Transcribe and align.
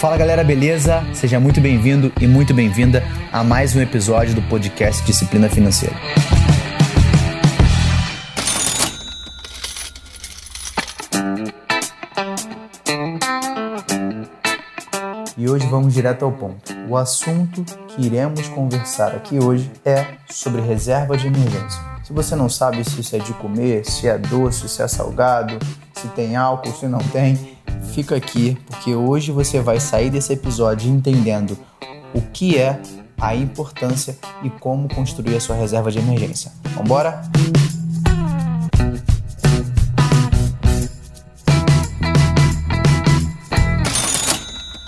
Fala 0.00 0.16
galera, 0.16 0.42
beleza? 0.42 1.04
Seja 1.12 1.38
muito 1.38 1.60
bem-vindo 1.60 2.10
e 2.18 2.26
muito 2.26 2.54
bem-vinda 2.54 3.04
a 3.30 3.44
mais 3.44 3.76
um 3.76 3.82
episódio 3.82 4.34
do 4.34 4.40
podcast 4.40 5.04
Disciplina 5.04 5.46
Financeira. 5.46 5.94
E 15.36 15.46
hoje 15.46 15.66
vamos 15.66 15.92
direto 15.92 16.24
ao 16.24 16.32
ponto. 16.32 16.72
O 16.88 16.96
assunto 16.96 17.62
que 17.88 18.06
iremos 18.06 18.48
conversar 18.48 19.14
aqui 19.14 19.38
hoje 19.38 19.70
é 19.84 20.14
sobre 20.30 20.62
reserva 20.62 21.14
de 21.14 21.26
emergência. 21.26 21.99
Se 22.10 22.14
você 22.14 22.34
não 22.34 22.48
sabe 22.48 22.82
se 22.82 23.00
isso 23.00 23.14
é 23.14 23.20
de 23.20 23.32
comer, 23.34 23.88
se 23.88 24.08
é 24.08 24.18
doce, 24.18 24.68
se 24.68 24.82
é 24.82 24.88
salgado, 24.88 25.56
se 25.94 26.08
tem 26.08 26.34
álcool, 26.34 26.72
se 26.72 26.88
não 26.88 26.98
tem, 26.98 27.56
fica 27.94 28.16
aqui 28.16 28.58
porque 28.66 28.92
hoje 28.96 29.30
você 29.30 29.60
vai 29.60 29.78
sair 29.78 30.10
desse 30.10 30.32
episódio 30.32 30.90
entendendo 30.90 31.56
o 32.12 32.20
que 32.20 32.58
é 32.58 32.82
a 33.16 33.36
importância 33.36 34.18
e 34.42 34.50
como 34.50 34.92
construir 34.92 35.36
a 35.36 35.40
sua 35.40 35.54
reserva 35.54 35.88
de 35.88 36.00
emergência. 36.00 36.50
Vamos 36.74 36.86
embora? 36.86 37.22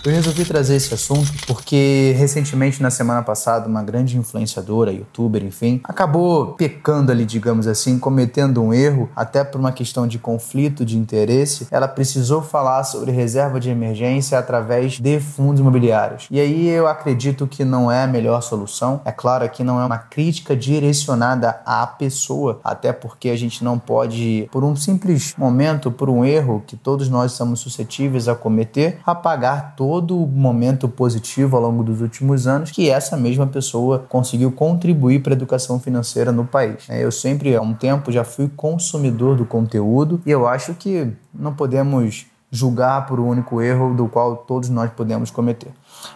Eu 0.04 0.10
resolvi 0.10 0.44
trazer 0.44 0.74
esse 0.74 0.92
assunto 0.92 1.30
porque 1.46 2.12
recentemente, 2.18 2.82
na 2.82 2.90
semana 2.90 3.22
passada, 3.22 3.68
uma 3.68 3.84
grande 3.84 4.18
influenciadora, 4.18 4.90
youtuber, 4.90 5.44
enfim, 5.44 5.80
acabou 5.84 6.54
pecando 6.54 7.12
ali, 7.12 7.24
digamos 7.24 7.68
assim, 7.68 8.00
cometendo 8.00 8.60
um 8.60 8.74
erro, 8.74 9.08
até 9.14 9.44
por 9.44 9.60
uma 9.60 9.70
questão 9.70 10.04
de 10.04 10.18
conflito 10.18 10.84
de 10.84 10.98
interesse. 10.98 11.68
Ela 11.70 11.86
precisou 11.86 12.42
falar 12.42 12.82
sobre 12.82 13.12
reserva 13.12 13.60
de 13.60 13.70
emergência 13.70 14.36
através 14.36 14.94
de 14.94 15.20
fundos 15.20 15.60
imobiliários. 15.60 16.26
E 16.32 16.40
aí 16.40 16.68
eu 16.68 16.88
acredito 16.88 17.46
que 17.46 17.64
não 17.64 17.88
é 17.88 18.02
a 18.02 18.08
melhor 18.08 18.42
solução. 18.42 19.00
É 19.04 19.12
claro 19.12 19.48
que 19.50 19.62
não 19.62 19.80
é 19.80 19.86
uma 19.86 19.98
crítica 19.98 20.56
direcionada 20.56 21.60
à 21.64 21.86
pessoa, 21.86 22.58
até 22.64 22.92
porque 22.92 23.28
a 23.28 23.36
gente 23.36 23.62
não 23.62 23.78
pode, 23.78 24.48
por 24.50 24.64
um 24.64 24.74
simples 24.74 25.32
momento, 25.38 25.92
por 25.92 26.10
um 26.10 26.24
erro 26.24 26.60
que 26.66 26.76
todos 26.76 27.08
nós 27.08 27.30
estamos 27.30 27.60
suscetíveis 27.60 28.26
a 28.26 28.34
cometer, 28.34 28.98
apagar 29.06 29.76
todo 29.76 29.91
todo 29.92 30.26
momento 30.26 30.88
positivo 30.88 31.54
ao 31.54 31.64
longo 31.64 31.84
dos 31.84 32.00
últimos 32.00 32.46
anos 32.46 32.70
que 32.70 32.88
essa 32.88 33.14
mesma 33.14 33.46
pessoa 33.46 33.98
conseguiu 34.08 34.50
contribuir 34.50 35.22
para 35.22 35.34
a 35.34 35.36
educação 35.36 35.78
financeira 35.78 36.32
no 36.32 36.46
país. 36.46 36.88
É, 36.88 37.04
eu 37.04 37.12
sempre, 37.12 37.54
há 37.54 37.60
um 37.60 37.74
tempo, 37.74 38.10
já 38.10 38.24
fui 38.24 38.48
consumidor 38.56 39.36
do 39.36 39.44
conteúdo 39.44 40.22
e 40.24 40.30
eu 40.30 40.48
acho 40.48 40.72
que 40.72 41.12
não 41.34 41.52
podemos 41.52 42.24
julgar 42.50 43.04
por 43.04 43.20
um 43.20 43.28
único 43.28 43.60
erro 43.60 43.92
do 43.92 44.08
qual 44.08 44.34
todos 44.34 44.70
nós 44.70 44.90
podemos 44.92 45.30
cometer. 45.30 45.70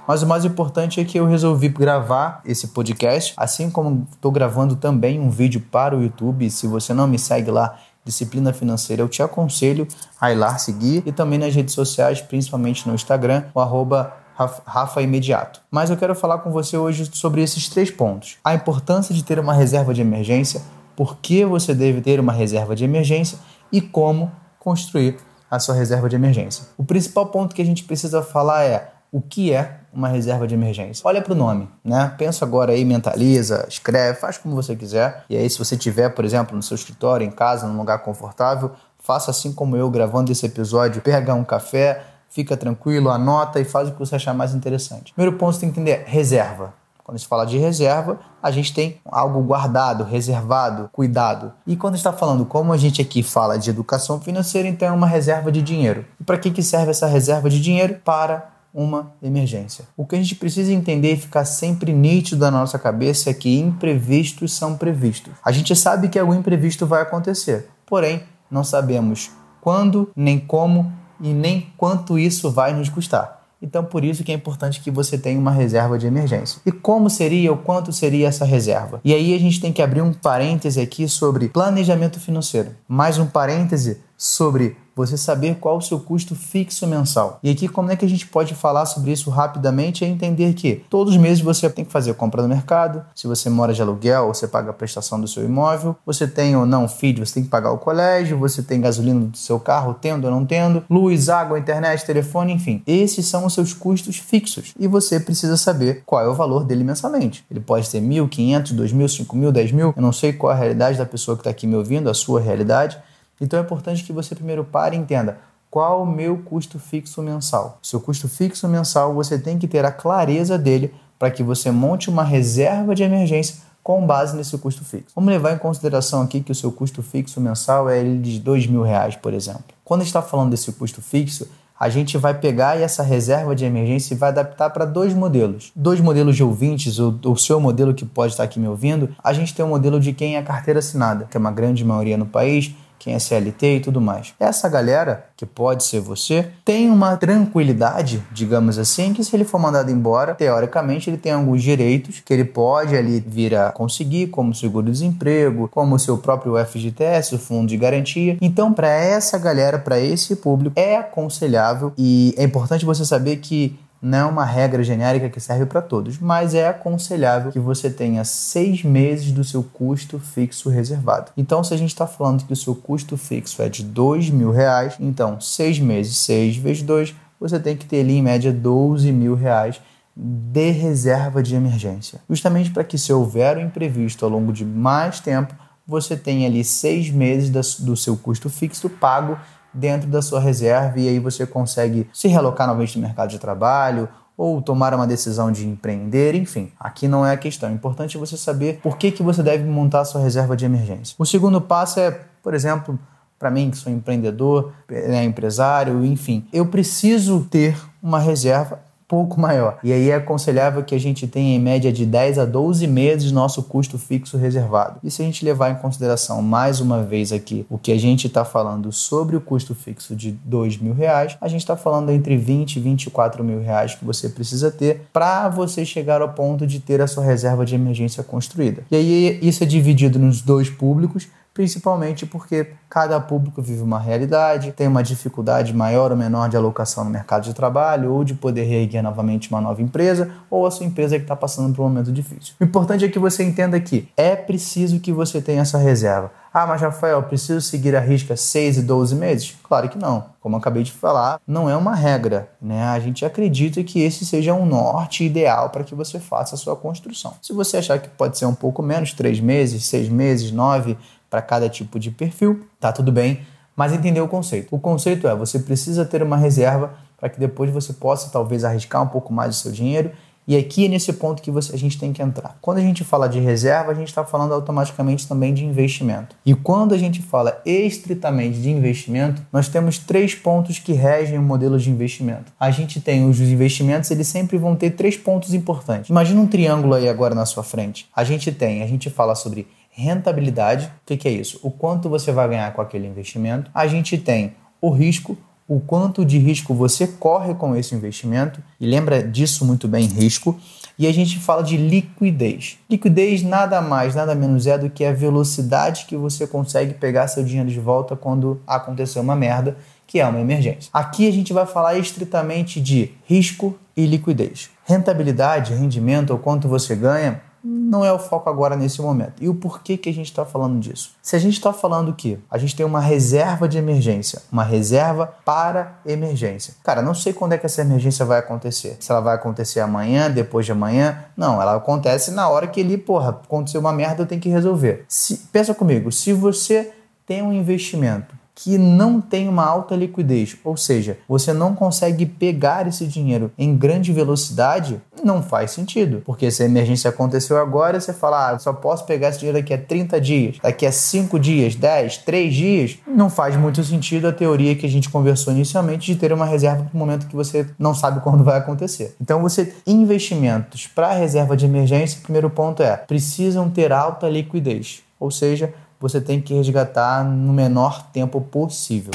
Mas 0.08 0.22
o 0.22 0.26
mais 0.26 0.46
importante 0.46 0.98
é 0.98 1.04
que 1.04 1.18
eu 1.18 1.26
resolvi 1.26 1.68
gravar 1.68 2.40
esse 2.46 2.68
podcast, 2.68 3.34
assim 3.36 3.68
como 3.68 4.08
estou 4.10 4.32
gravando 4.32 4.74
também 4.76 5.20
um 5.20 5.28
vídeo 5.28 5.62
para 5.70 5.94
o 5.94 6.02
YouTube. 6.02 6.48
Se 6.48 6.66
você 6.66 6.94
não 6.94 7.06
me 7.06 7.18
segue 7.18 7.50
lá, 7.50 7.76
disciplina 8.06 8.52
financeira, 8.52 9.02
eu 9.02 9.08
te 9.08 9.22
aconselho 9.22 9.86
a 10.20 10.30
ir 10.30 10.36
lá 10.36 10.56
seguir 10.56 11.02
e 11.04 11.10
também 11.10 11.38
nas 11.38 11.54
redes 11.54 11.74
sociais, 11.74 12.22
principalmente 12.22 12.88
no 12.88 12.94
Instagram, 12.94 13.44
o 13.52 13.60
arroba 13.60 14.16
Rafa 14.64 15.02
Imediato. 15.02 15.60
Mas 15.70 15.90
eu 15.90 15.96
quero 15.96 16.14
falar 16.14 16.38
com 16.38 16.50
você 16.50 16.76
hoje 16.76 17.10
sobre 17.12 17.42
esses 17.42 17.68
três 17.68 17.90
pontos. 17.90 18.36
A 18.44 18.54
importância 18.54 19.14
de 19.14 19.24
ter 19.24 19.40
uma 19.40 19.52
reserva 19.52 19.92
de 19.92 20.02
emergência, 20.02 20.62
por 20.94 21.16
que 21.16 21.44
você 21.44 21.74
deve 21.74 22.00
ter 22.00 22.20
uma 22.20 22.32
reserva 22.32 22.76
de 22.76 22.84
emergência 22.84 23.38
e 23.72 23.80
como 23.80 24.30
construir 24.58 25.18
a 25.50 25.58
sua 25.58 25.74
reserva 25.74 26.08
de 26.08 26.16
emergência. 26.16 26.64
O 26.76 26.84
principal 26.84 27.26
ponto 27.26 27.54
que 27.54 27.62
a 27.62 27.64
gente 27.64 27.84
precisa 27.84 28.22
falar 28.22 28.64
é 28.64 28.92
o 29.10 29.20
que 29.20 29.52
é 29.52 29.80
uma 29.92 30.08
reserva 30.08 30.46
de 30.46 30.54
emergência. 30.54 31.02
Olha 31.06 31.22
para 31.22 31.32
o 31.32 31.36
nome, 31.36 31.68
né? 31.84 32.12
Pensa 32.18 32.44
agora 32.44 32.72
aí, 32.72 32.84
mentaliza, 32.84 33.66
escreve, 33.68 34.18
faz 34.18 34.36
como 34.36 34.54
você 34.54 34.76
quiser. 34.76 35.24
E 35.30 35.36
aí, 35.36 35.48
se 35.48 35.58
você 35.58 35.76
tiver, 35.76 36.10
por 36.10 36.24
exemplo, 36.24 36.54
no 36.54 36.62
seu 36.62 36.74
escritório, 36.74 37.26
em 37.26 37.30
casa, 37.30 37.66
num 37.66 37.78
lugar 37.78 38.00
confortável, 38.00 38.72
faça 38.98 39.30
assim 39.30 39.52
como 39.52 39.76
eu 39.76 39.88
gravando 39.88 40.30
esse 40.30 40.44
episódio. 40.44 41.00
Pega 41.00 41.34
um 41.34 41.44
café, 41.44 42.02
fica 42.28 42.56
tranquilo, 42.56 43.08
anota 43.10 43.60
e 43.60 43.64
faz 43.64 43.88
o 43.88 43.92
que 43.92 43.98
você 43.98 44.16
achar 44.16 44.34
mais 44.34 44.54
interessante. 44.54 45.12
Primeiro 45.14 45.38
ponto, 45.38 45.54
você 45.54 45.60
tem 45.60 45.70
que 45.70 45.80
entender 45.80 46.04
reserva. 46.06 46.74
Quando 47.06 47.20
se 47.20 47.26
fala 47.28 47.46
de 47.46 47.56
reserva, 47.56 48.18
a 48.42 48.50
gente 48.50 48.74
tem 48.74 49.00
algo 49.04 49.40
guardado, 49.40 50.02
reservado, 50.02 50.90
cuidado. 50.92 51.52
E 51.64 51.76
quando 51.76 51.94
está 51.94 52.12
falando, 52.12 52.44
como 52.44 52.72
a 52.72 52.76
gente 52.76 53.00
aqui 53.00 53.22
fala 53.22 53.56
de 53.56 53.70
educação 53.70 54.20
financeira, 54.20 54.66
então 54.66 54.88
é 54.88 54.90
uma 54.90 55.06
reserva 55.06 55.52
de 55.52 55.62
dinheiro. 55.62 56.04
E 56.20 56.24
para 56.24 56.36
que, 56.36 56.50
que 56.50 56.64
serve 56.64 56.90
essa 56.90 57.06
reserva 57.06 57.48
de 57.48 57.60
dinheiro? 57.60 58.00
Para 58.04 58.55
uma 58.76 59.14
emergência. 59.22 59.86
O 59.96 60.04
que 60.04 60.14
a 60.14 60.18
gente 60.18 60.34
precisa 60.34 60.70
entender 60.70 61.14
e 61.14 61.16
ficar 61.16 61.46
sempre 61.46 61.94
nítido 61.94 62.42
na 62.42 62.50
nossa 62.50 62.78
cabeça 62.78 63.30
é 63.30 63.34
que 63.34 63.58
imprevistos 63.58 64.52
são 64.52 64.76
previstos. 64.76 65.32
A 65.42 65.50
gente 65.50 65.74
sabe 65.74 66.10
que 66.10 66.18
algum 66.18 66.34
imprevisto 66.34 66.86
vai 66.86 67.00
acontecer, 67.00 67.70
porém 67.86 68.22
não 68.50 68.62
sabemos 68.62 69.30
quando, 69.62 70.10
nem 70.14 70.38
como 70.38 70.92
e 71.18 71.32
nem 71.32 71.72
quanto 71.78 72.18
isso 72.18 72.50
vai 72.50 72.74
nos 72.74 72.90
custar. 72.90 73.36
Então, 73.60 73.82
por 73.82 74.04
isso 74.04 74.22
que 74.22 74.30
é 74.30 74.34
importante 74.34 74.82
que 74.82 74.90
você 74.90 75.16
tenha 75.16 75.40
uma 75.40 75.50
reserva 75.50 75.98
de 75.98 76.06
emergência. 76.06 76.60
E 76.66 76.70
como 76.70 77.08
seria 77.08 77.50
ou 77.50 77.56
quanto 77.56 77.90
seria 77.90 78.28
essa 78.28 78.44
reserva? 78.44 79.00
E 79.02 79.14
aí 79.14 79.34
a 79.34 79.38
gente 79.38 79.60
tem 79.60 79.72
que 79.72 79.80
abrir 79.80 80.02
um 80.02 80.12
parêntese 80.12 80.78
aqui 80.78 81.08
sobre 81.08 81.48
planejamento 81.48 82.20
financeiro. 82.20 82.72
Mais 82.86 83.18
um 83.18 83.26
parêntese 83.26 83.98
sobre 84.16 84.76
você 84.96 85.18
saber 85.18 85.56
qual 85.56 85.76
o 85.76 85.82
seu 85.82 86.00
custo 86.00 86.34
fixo 86.34 86.86
mensal. 86.86 87.38
E 87.42 87.50
aqui, 87.50 87.68
como 87.68 87.92
é 87.92 87.96
que 87.96 88.04
a 88.06 88.08
gente 88.08 88.26
pode 88.26 88.54
falar 88.54 88.86
sobre 88.86 89.12
isso 89.12 89.28
rapidamente? 89.28 90.02
É 90.02 90.08
entender 90.08 90.54
que 90.54 90.82
todos 90.88 91.12
os 91.12 91.20
meses 91.20 91.42
você 91.42 91.68
tem 91.68 91.84
que 91.84 91.92
fazer 91.92 92.14
compra 92.14 92.40
no 92.40 92.48
mercado. 92.48 93.04
Se 93.14 93.26
você 93.26 93.50
mora 93.50 93.74
de 93.74 93.82
aluguel, 93.82 94.28
você 94.28 94.48
paga 94.48 94.70
a 94.70 94.72
prestação 94.72 95.20
do 95.20 95.28
seu 95.28 95.44
imóvel. 95.44 95.94
Você 96.06 96.26
tem 96.26 96.56
ou 96.56 96.64
não 96.64 96.88
filho, 96.88 97.26
você 97.26 97.34
tem 97.34 97.42
que 97.42 97.50
pagar 97.50 97.72
o 97.72 97.78
colégio. 97.78 98.38
Você 98.38 98.62
tem 98.62 98.80
gasolina 98.80 99.20
do 99.20 99.36
seu 99.36 99.60
carro, 99.60 99.94
tendo 100.00 100.24
ou 100.24 100.30
não 100.30 100.46
tendo, 100.46 100.82
luz, 100.88 101.28
água, 101.28 101.58
internet, 101.58 102.06
telefone, 102.06 102.54
enfim. 102.54 102.82
Esses 102.86 103.26
são 103.26 103.44
os 103.44 103.52
seus 103.52 103.74
custos 103.74 104.16
fixos. 104.16 104.72
E 104.78 104.88
você 104.88 105.20
precisa 105.20 105.58
saber 105.58 106.04
qual 106.06 106.22
é 106.22 106.28
o 106.28 106.34
valor 106.34 106.64
dele 106.64 106.84
mensalmente. 106.84 107.44
Ele 107.50 107.60
pode 107.60 107.86
ser 107.86 108.00
mil, 108.00 108.26
quinhentos, 108.28 108.72
dois 108.72 108.92
mil, 108.92 109.08
cinco 109.10 109.36
mil, 109.36 109.52
dez 109.52 109.70
mil. 109.70 109.92
Eu 109.94 110.02
não 110.02 110.12
sei 110.12 110.32
qual 110.32 110.52
é 110.52 110.54
a 110.54 110.58
realidade 110.58 110.96
da 110.96 111.04
pessoa 111.04 111.36
que 111.36 111.42
está 111.42 111.50
aqui 111.50 111.66
me 111.66 111.76
ouvindo, 111.76 112.08
a 112.08 112.14
sua 112.14 112.40
realidade 112.40 112.98
então 113.40 113.58
é 113.58 113.62
importante 113.62 114.04
que 114.04 114.12
você 114.12 114.34
primeiro 114.34 114.64
pare 114.64 114.96
e 114.96 114.98
entenda 114.98 115.38
qual 115.70 116.02
o 116.02 116.06
meu 116.06 116.38
custo 116.38 116.78
fixo 116.78 117.20
mensal. 117.22 117.78
Seu 117.82 118.00
custo 118.00 118.28
fixo 118.28 118.66
mensal, 118.68 119.12
você 119.12 119.38
tem 119.38 119.58
que 119.58 119.68
ter 119.68 119.84
a 119.84 119.92
clareza 119.92 120.56
dele 120.56 120.94
para 121.18 121.30
que 121.30 121.42
você 121.42 121.70
monte 121.70 122.08
uma 122.08 122.24
reserva 122.24 122.94
de 122.94 123.02
emergência 123.02 123.56
com 123.82 124.04
base 124.04 124.36
nesse 124.36 124.56
custo 124.58 124.84
fixo. 124.84 125.12
Vamos 125.14 125.30
levar 125.30 125.52
em 125.52 125.58
consideração 125.58 126.22
aqui 126.22 126.40
que 126.40 126.50
o 126.50 126.54
seu 126.54 126.72
custo 126.72 127.02
fixo 127.02 127.40
mensal 127.40 127.88
é 127.88 128.02
de 128.02 128.40
dois 128.40 128.66
mil 128.66 128.82
reais, 128.82 129.16
por 129.16 129.32
exemplo. 129.32 129.64
Quando 129.84 130.02
está 130.02 130.20
falando 130.20 130.50
desse 130.50 130.72
custo 130.72 131.00
fixo, 131.00 131.46
a 131.78 131.88
gente 131.88 132.16
vai 132.16 132.32
pegar 132.32 132.80
essa 132.80 133.02
reserva 133.02 133.54
de 133.54 133.64
emergência 133.64 134.14
e 134.14 134.16
vai 134.16 134.30
adaptar 134.30 134.70
para 134.70 134.84
dois 134.84 135.12
modelos. 135.12 135.70
Dois 135.76 136.00
modelos 136.00 136.34
de 136.34 136.42
ouvintes, 136.42 136.98
o, 136.98 137.18
o 137.26 137.36
seu 137.36 137.60
modelo 137.60 137.92
que 137.92 138.04
pode 138.04 138.32
estar 138.32 138.44
aqui 138.44 138.58
me 138.58 138.66
ouvindo, 138.66 139.14
a 139.22 139.32
gente 139.32 139.54
tem 139.54 139.64
o 139.64 139.68
um 139.68 139.70
modelo 139.72 140.00
de 140.00 140.12
quem 140.12 140.36
é 140.36 140.42
carteira 140.42 140.80
assinada, 140.80 141.26
que 141.30 141.36
é 141.36 141.40
uma 141.40 141.52
grande 141.52 141.84
maioria 141.84 142.16
no 142.16 142.26
país, 142.26 142.74
quem 142.98 143.14
é 143.14 143.18
CLT 143.18 143.76
e 143.76 143.80
tudo 143.80 144.00
mais. 144.00 144.34
Essa 144.38 144.68
galera, 144.68 145.26
que 145.36 145.46
pode 145.46 145.84
ser 145.84 146.00
você, 146.00 146.48
tem 146.64 146.90
uma 146.90 147.16
tranquilidade, 147.16 148.22
digamos 148.32 148.78
assim, 148.78 149.12
que 149.12 149.22
se 149.22 149.34
ele 149.34 149.44
for 149.44 149.58
mandado 149.58 149.90
embora, 149.90 150.34
teoricamente 150.34 151.10
ele 151.10 151.16
tem 151.16 151.32
alguns 151.32 151.62
direitos 151.62 152.20
que 152.20 152.32
ele 152.32 152.44
pode 152.44 152.96
ali 152.96 153.22
vir 153.26 153.54
a 153.54 153.70
conseguir, 153.70 154.28
como 154.28 154.54
seguro-desemprego, 154.54 155.68
como 155.68 155.94
o 155.94 155.98
seu 155.98 156.18
próprio 156.18 156.56
FGTS, 156.64 157.34
o 157.34 157.38
fundo 157.38 157.68
de 157.68 157.76
garantia. 157.76 158.36
Então, 158.40 158.72
para 158.72 158.88
essa 158.88 159.38
galera, 159.38 159.78
para 159.78 159.98
esse 159.98 160.36
público, 160.36 160.78
é 160.78 160.96
aconselhável 160.96 161.92
e 161.96 162.34
é 162.36 162.44
importante 162.44 162.84
você 162.84 163.04
saber 163.04 163.36
que 163.36 163.78
não 164.06 164.18
é 164.18 164.24
uma 164.24 164.44
regra 164.44 164.84
genérica 164.84 165.28
que 165.28 165.40
serve 165.40 165.66
para 165.66 165.82
todos, 165.82 166.18
mas 166.18 166.54
é 166.54 166.68
aconselhável 166.68 167.50
que 167.50 167.58
você 167.58 167.90
tenha 167.90 168.24
seis 168.24 168.84
meses 168.84 169.32
do 169.32 169.42
seu 169.42 169.64
custo 169.64 170.20
fixo 170.20 170.70
reservado. 170.70 171.32
Então, 171.36 171.64
se 171.64 171.74
a 171.74 171.76
gente 171.76 171.90
está 171.90 172.06
falando 172.06 172.44
que 172.44 172.52
o 172.52 172.56
seu 172.56 172.74
custo 172.74 173.16
fixo 173.16 173.60
é 173.60 173.68
de 173.68 173.82
dois 173.82 174.30
mil 174.30 174.52
reais, 174.52 174.94
então 175.00 175.40
seis 175.40 175.80
meses, 175.80 176.18
seis 176.18 176.56
vezes 176.56 176.84
dois, 176.84 177.14
você 177.40 177.58
tem 177.58 177.76
que 177.76 177.84
ter 177.84 178.00
ali 178.00 178.14
em 178.14 178.22
média 178.22 178.52
12 178.52 179.10
mil 179.10 179.34
reais 179.34 179.80
de 180.16 180.70
reserva 180.70 181.42
de 181.42 181.56
emergência. 181.56 182.20
Justamente 182.30 182.70
para 182.70 182.84
que 182.84 182.96
se 182.96 183.12
houver 183.12 183.58
um 183.58 183.62
imprevisto 183.62 184.24
ao 184.24 184.30
longo 184.30 184.52
de 184.52 184.64
mais 184.64 185.18
tempo, 185.18 185.52
você 185.86 186.16
tenha 186.16 186.48
ali 186.48 186.62
seis 186.62 187.10
meses 187.10 187.50
do 187.80 187.96
seu 187.96 188.16
custo 188.16 188.48
fixo 188.48 188.88
pago 188.88 189.36
dentro 189.76 190.08
da 190.08 190.22
sua 190.22 190.40
reserva 190.40 190.98
e 190.98 191.08
aí 191.08 191.18
você 191.18 191.46
consegue 191.46 192.08
se 192.12 192.28
realocar 192.28 192.66
novamente 192.66 192.98
no 192.98 193.06
mercado 193.06 193.30
de 193.30 193.38
trabalho 193.38 194.08
ou 194.36 194.60
tomar 194.60 194.92
uma 194.94 195.06
decisão 195.06 195.50
de 195.50 195.66
empreender, 195.66 196.34
enfim. 196.34 196.70
Aqui 196.78 197.08
não 197.08 197.24
é 197.24 197.32
a 197.32 197.36
questão. 197.36 197.70
O 197.70 197.74
importante 197.74 198.16
é 198.16 198.20
você 198.20 198.36
saber 198.36 198.80
por 198.82 198.98
que, 198.98 199.10
que 199.10 199.22
você 199.22 199.42
deve 199.42 199.64
montar 199.64 200.04
sua 200.04 200.20
reserva 200.20 200.56
de 200.56 200.64
emergência. 200.64 201.14
O 201.18 201.24
segundo 201.24 201.60
passo 201.60 202.00
é, 202.00 202.20
por 202.42 202.52
exemplo, 202.52 202.98
para 203.38 203.50
mim 203.50 203.70
que 203.70 203.76
sou 203.76 203.92
empreendedor, 203.92 204.72
né, 204.88 205.24
empresário, 205.24 206.04
enfim, 206.04 206.46
eu 206.52 206.66
preciso 206.66 207.46
ter 207.50 207.78
uma 208.02 208.18
reserva 208.18 208.80
pouco 209.08 209.40
maior. 209.40 209.78
E 209.82 209.92
aí 209.92 210.10
é 210.10 210.16
aconselhável 210.16 210.82
que 210.82 210.94
a 210.94 211.00
gente 211.00 211.26
tenha 211.26 211.56
em 211.56 211.60
média 211.60 211.92
de 211.92 212.04
10 212.04 212.38
a 212.38 212.44
12 212.44 212.86
meses 212.86 213.32
nosso 213.32 213.62
custo 213.62 213.98
fixo 213.98 214.36
reservado. 214.36 214.98
E 215.02 215.10
se 215.10 215.22
a 215.22 215.24
gente 215.24 215.44
levar 215.44 215.70
em 215.70 215.76
consideração 215.76 216.42
mais 216.42 216.80
uma 216.80 217.02
vez 217.02 217.32
aqui 217.32 217.66
o 217.70 217.78
que 217.78 217.92
a 217.92 217.98
gente 217.98 218.26
está 218.26 218.44
falando 218.44 218.90
sobre 218.92 219.36
o 219.36 219.40
custo 219.40 219.74
fixo 219.74 220.14
de 220.14 220.32
2 220.32 220.78
mil 220.78 220.94
reais, 220.94 221.36
a 221.40 221.48
gente 221.48 221.60
está 221.60 221.76
falando 221.76 222.10
entre 222.10 222.36
20 222.36 222.76
e 222.76 222.80
24 222.80 223.44
mil 223.44 223.60
reais 223.60 223.94
que 223.94 224.04
você 224.04 224.28
precisa 224.28 224.70
ter 224.70 225.02
para 225.12 225.48
você 225.48 225.84
chegar 225.84 226.20
ao 226.20 226.30
ponto 226.30 226.66
de 226.66 226.80
ter 226.80 227.00
a 227.00 227.06
sua 227.06 227.24
reserva 227.24 227.64
de 227.64 227.74
emergência 227.74 228.22
construída. 228.22 228.82
E 228.90 228.96
aí 228.96 229.38
isso 229.42 229.62
é 229.62 229.66
dividido 229.66 230.18
nos 230.18 230.42
dois 230.42 230.68
públicos, 230.68 231.28
principalmente 231.56 232.26
porque 232.26 232.74
cada 232.86 233.18
público 233.18 233.62
vive 233.62 233.80
uma 233.80 233.98
realidade, 233.98 234.72
tem 234.72 234.86
uma 234.86 235.02
dificuldade 235.02 235.72
maior 235.72 236.10
ou 236.10 236.16
menor 236.16 236.50
de 236.50 236.56
alocação 236.56 237.02
no 237.02 237.08
mercado 237.08 237.44
de 237.44 237.54
trabalho, 237.54 238.12
ou 238.12 238.22
de 238.22 238.34
poder 238.34 238.64
reerguer 238.64 239.02
novamente 239.02 239.50
uma 239.50 239.58
nova 239.58 239.80
empresa, 239.80 240.30
ou 240.50 240.66
a 240.66 240.70
sua 240.70 240.84
empresa 240.84 241.16
que 241.16 241.24
está 241.24 241.34
passando 241.34 241.74
por 241.74 241.80
um 241.80 241.88
momento 241.88 242.12
difícil. 242.12 242.54
O 242.60 242.64
importante 242.64 243.06
é 243.06 243.08
que 243.08 243.18
você 243.18 243.42
entenda 243.42 243.80
que 243.80 244.06
é 244.18 244.36
preciso 244.36 245.00
que 245.00 245.10
você 245.10 245.40
tenha 245.40 245.62
essa 245.62 245.78
reserva. 245.78 246.30
Ah, 246.58 246.66
mas 246.66 246.80
Rafael, 246.80 247.22
preciso 247.22 247.60
seguir 247.60 247.94
a 247.94 248.00
risca 248.00 248.34
6 248.34 248.78
e 248.78 248.82
12 248.82 249.14
meses? 249.14 249.54
Claro 249.62 249.90
que 249.90 249.98
não. 249.98 250.24
Como 250.40 250.56
acabei 250.56 250.82
de 250.82 250.90
falar, 250.90 251.38
não 251.46 251.68
é 251.68 251.76
uma 251.76 251.94
regra. 251.94 252.48
Né? 252.62 252.82
A 252.82 252.98
gente 252.98 253.26
acredita 253.26 253.84
que 253.84 254.00
esse 254.00 254.24
seja 254.24 254.54
um 254.54 254.64
norte 254.64 255.22
ideal 255.22 255.68
para 255.68 255.84
que 255.84 255.94
você 255.94 256.18
faça 256.18 256.54
a 256.54 256.58
sua 256.58 256.74
construção. 256.74 257.34
Se 257.42 257.52
você 257.52 257.76
achar 257.76 257.98
que 257.98 258.08
pode 258.08 258.38
ser 258.38 258.46
um 258.46 258.54
pouco 258.54 258.82
menos, 258.82 259.12
3 259.12 259.38
meses, 259.40 259.84
6 259.84 260.08
meses, 260.08 260.50
9, 260.50 260.96
para 261.28 261.42
cada 261.42 261.68
tipo 261.68 261.98
de 261.98 262.10
perfil, 262.10 262.66
tá 262.80 262.92
tudo 262.92 263.10
bem, 263.12 263.40
mas 263.74 263.92
entender 263.92 264.20
o 264.20 264.28
conceito. 264.28 264.74
O 264.74 264.80
conceito 264.80 265.28
é 265.28 265.34
você 265.34 265.58
precisa 265.58 266.04
ter 266.04 266.22
uma 266.22 266.36
reserva 266.36 266.94
para 267.18 267.28
que 267.28 267.38
depois 267.38 267.70
você 267.70 267.92
possa 267.92 268.30
talvez 268.30 268.64
arriscar 268.64 269.02
um 269.02 269.08
pouco 269.08 269.32
mais 269.32 269.56
o 269.56 269.60
seu 269.60 269.72
dinheiro. 269.72 270.10
E 270.48 270.56
aqui 270.56 270.84
é 270.84 270.88
nesse 270.88 271.12
ponto 271.12 271.42
que 271.42 271.50
você, 271.50 271.74
a 271.74 271.78
gente 271.78 271.98
tem 271.98 272.12
que 272.12 272.22
entrar. 272.22 272.56
Quando 272.60 272.78
a 272.78 272.80
gente 272.80 273.02
fala 273.02 273.28
de 273.28 273.40
reserva, 273.40 273.90
a 273.90 273.94
gente 273.94 274.08
está 274.08 274.24
falando 274.24 274.54
automaticamente 274.54 275.26
também 275.26 275.52
de 275.52 275.64
investimento. 275.64 276.36
E 276.46 276.54
quando 276.54 276.94
a 276.94 276.98
gente 276.98 277.20
fala 277.20 277.60
estritamente 277.66 278.60
de 278.60 278.70
investimento, 278.70 279.44
nós 279.52 279.68
temos 279.68 279.98
três 279.98 280.36
pontos 280.36 280.78
que 280.78 280.92
regem 280.92 281.36
o 281.36 281.42
modelo 281.42 281.76
de 281.76 281.90
investimento. 281.90 282.52
A 282.60 282.70
gente 282.70 283.00
tem 283.00 283.28
os 283.28 283.40
investimentos, 283.40 284.08
eles 284.12 284.28
sempre 284.28 284.56
vão 284.56 284.76
ter 284.76 284.90
três 284.90 285.16
pontos 285.16 285.52
importantes. 285.52 286.10
Imagina 286.10 286.40
um 286.40 286.46
triângulo 286.46 286.94
aí 286.94 287.08
agora 287.08 287.34
na 287.34 287.44
sua 287.44 287.64
frente. 287.64 288.08
A 288.14 288.22
gente 288.22 288.52
tem, 288.52 288.84
a 288.84 288.86
gente 288.86 289.10
fala 289.10 289.34
sobre 289.34 289.66
rentabilidade. 289.96 290.86
O 290.86 291.06
que, 291.06 291.16
que 291.16 291.26
é 291.26 291.32
isso? 291.32 291.58
O 291.62 291.70
quanto 291.70 292.08
você 292.08 292.30
vai 292.30 292.46
ganhar 292.48 292.72
com 292.74 292.82
aquele 292.82 293.06
investimento. 293.06 293.70
A 293.74 293.86
gente 293.86 294.18
tem 294.18 294.54
o 294.80 294.90
risco, 294.90 295.36
o 295.66 295.80
quanto 295.80 296.24
de 296.24 296.38
risco 296.38 296.74
você 296.74 297.06
corre 297.06 297.54
com 297.54 297.74
esse 297.74 297.94
investimento, 297.94 298.62
e 298.78 298.86
lembra 298.86 299.22
disso 299.22 299.64
muito 299.64 299.88
bem, 299.88 300.06
risco. 300.06 300.60
E 300.98 301.06
a 301.06 301.12
gente 301.12 301.38
fala 301.38 301.62
de 301.62 301.76
liquidez. 301.76 302.78
Liquidez 302.88 303.42
nada 303.42 303.80
mais, 303.80 304.14
nada 304.14 304.34
menos 304.34 304.66
é 304.66 304.78
do 304.78 304.88
que 304.88 305.04
a 305.04 305.12
velocidade 305.12 306.06
que 306.06 306.16
você 306.16 306.46
consegue 306.46 306.94
pegar 306.94 307.28
seu 307.28 307.42
dinheiro 307.42 307.70
de 307.70 307.80
volta 307.80 308.14
quando 308.14 308.60
acontecer 308.66 309.18
uma 309.18 309.34
merda, 309.34 309.76
que 310.06 310.20
é 310.20 310.26
uma 310.26 310.40
emergência. 310.40 310.88
Aqui 310.92 311.28
a 311.28 311.32
gente 311.32 311.52
vai 311.52 311.66
falar 311.66 311.98
estritamente 311.98 312.80
de 312.80 313.12
risco 313.26 313.76
e 313.96 314.06
liquidez. 314.06 314.70
Rentabilidade, 314.84 315.74
rendimento, 315.74 316.30
ou 316.30 316.38
quanto 316.38 316.68
você 316.68 316.94
ganha, 316.94 317.42
não 317.66 318.04
é 318.04 318.12
o 318.12 318.18
foco 318.18 318.48
agora 318.48 318.76
nesse 318.76 319.02
momento. 319.02 319.42
E 319.42 319.48
o 319.48 319.54
porquê 319.54 319.96
que 319.96 320.08
a 320.08 320.14
gente 320.14 320.26
está 320.26 320.44
falando 320.44 320.78
disso? 320.78 321.10
Se 321.20 321.34
a 321.34 321.38
gente 321.38 321.54
está 321.54 321.72
falando 321.72 322.14
que 322.14 322.38
a 322.48 322.58
gente 322.58 322.76
tem 322.76 322.86
uma 322.86 323.00
reserva 323.00 323.68
de 323.68 323.76
emergência, 323.76 324.42
uma 324.52 324.62
reserva 324.62 325.34
para 325.44 325.98
emergência. 326.06 326.74
Cara, 326.84 327.02
não 327.02 327.14
sei 327.14 327.32
quando 327.32 327.54
é 327.54 327.58
que 327.58 327.66
essa 327.66 327.80
emergência 327.80 328.24
vai 328.24 328.38
acontecer. 328.38 328.96
Se 329.00 329.10
ela 329.10 329.20
vai 329.20 329.34
acontecer 329.34 329.80
amanhã, 329.80 330.30
depois 330.30 330.64
de 330.64 330.72
amanhã. 330.72 331.24
Não, 331.36 331.60
ela 331.60 331.74
acontece 331.74 332.30
na 332.30 332.48
hora 332.48 332.68
que 332.68 332.80
ele, 332.80 332.96
porra, 332.96 333.30
aconteceu 333.30 333.80
uma 333.80 333.92
merda, 333.92 334.22
eu 334.22 334.26
tenho 334.26 334.40
que 334.40 334.48
resolver. 334.48 335.04
Se, 335.08 335.36
pensa 335.52 335.74
comigo, 335.74 336.12
se 336.12 336.32
você 336.32 336.92
tem 337.26 337.42
um 337.42 337.52
investimento 337.52 338.34
que 338.56 338.78
não 338.78 339.20
tem 339.20 339.48
uma 339.48 339.64
alta 339.64 339.94
liquidez, 339.94 340.56
ou 340.64 340.78
seja, 340.78 341.18
você 341.28 341.52
não 341.52 341.74
consegue 341.74 342.24
pegar 342.24 342.88
esse 342.88 343.06
dinheiro 343.06 343.52
em 343.58 343.76
grande 343.76 344.14
velocidade, 344.14 344.98
não 345.22 345.42
faz 345.42 345.72
sentido. 345.72 346.22
Porque 346.24 346.50
se 346.50 346.62
a 346.62 346.66
emergência 346.66 347.10
aconteceu 347.10 347.58
agora, 347.58 348.00
você 348.00 348.14
fala, 348.14 348.50
ah, 348.52 348.58
só 348.58 348.72
posso 348.72 349.04
pegar 349.04 349.28
esse 349.28 349.40
dinheiro 349.40 349.58
daqui 349.58 349.74
a 349.74 349.78
30 349.78 350.18
dias, 350.20 350.56
daqui 350.62 350.86
a 350.86 350.90
5 350.90 351.38
dias, 351.38 351.74
10, 351.74 352.18
3 352.18 352.54
dias, 352.54 352.98
não 353.06 353.28
faz 353.28 353.54
muito 353.56 353.84
sentido 353.84 354.26
a 354.26 354.32
teoria 354.32 354.74
que 354.74 354.86
a 354.86 354.90
gente 354.90 355.10
conversou 355.10 355.52
inicialmente 355.52 356.10
de 356.10 356.18
ter 356.18 356.32
uma 356.32 356.46
reserva 356.46 356.84
para 356.84 356.94
o 356.94 356.98
momento 356.98 357.26
que 357.26 357.36
você 357.36 357.66
não 357.78 357.94
sabe 357.94 358.20
quando 358.20 358.42
vai 358.42 358.56
acontecer. 358.56 359.14
Então, 359.20 359.42
você 359.42 359.74
investimentos 359.86 360.86
para 360.86 361.12
reserva 361.12 361.54
de 361.54 361.66
emergência, 361.66 362.20
primeiro 362.22 362.48
ponto 362.48 362.82
é, 362.82 362.96
precisam 362.96 363.68
ter 363.68 363.92
alta 363.92 364.28
liquidez. 364.30 365.02
Ou 365.18 365.30
seja, 365.30 365.72
você 366.00 366.20
tem 366.20 366.40
que 366.40 366.54
resgatar 366.54 367.24
no 367.24 367.52
menor 367.52 368.02
tempo 368.12 368.40
possível. 368.40 369.12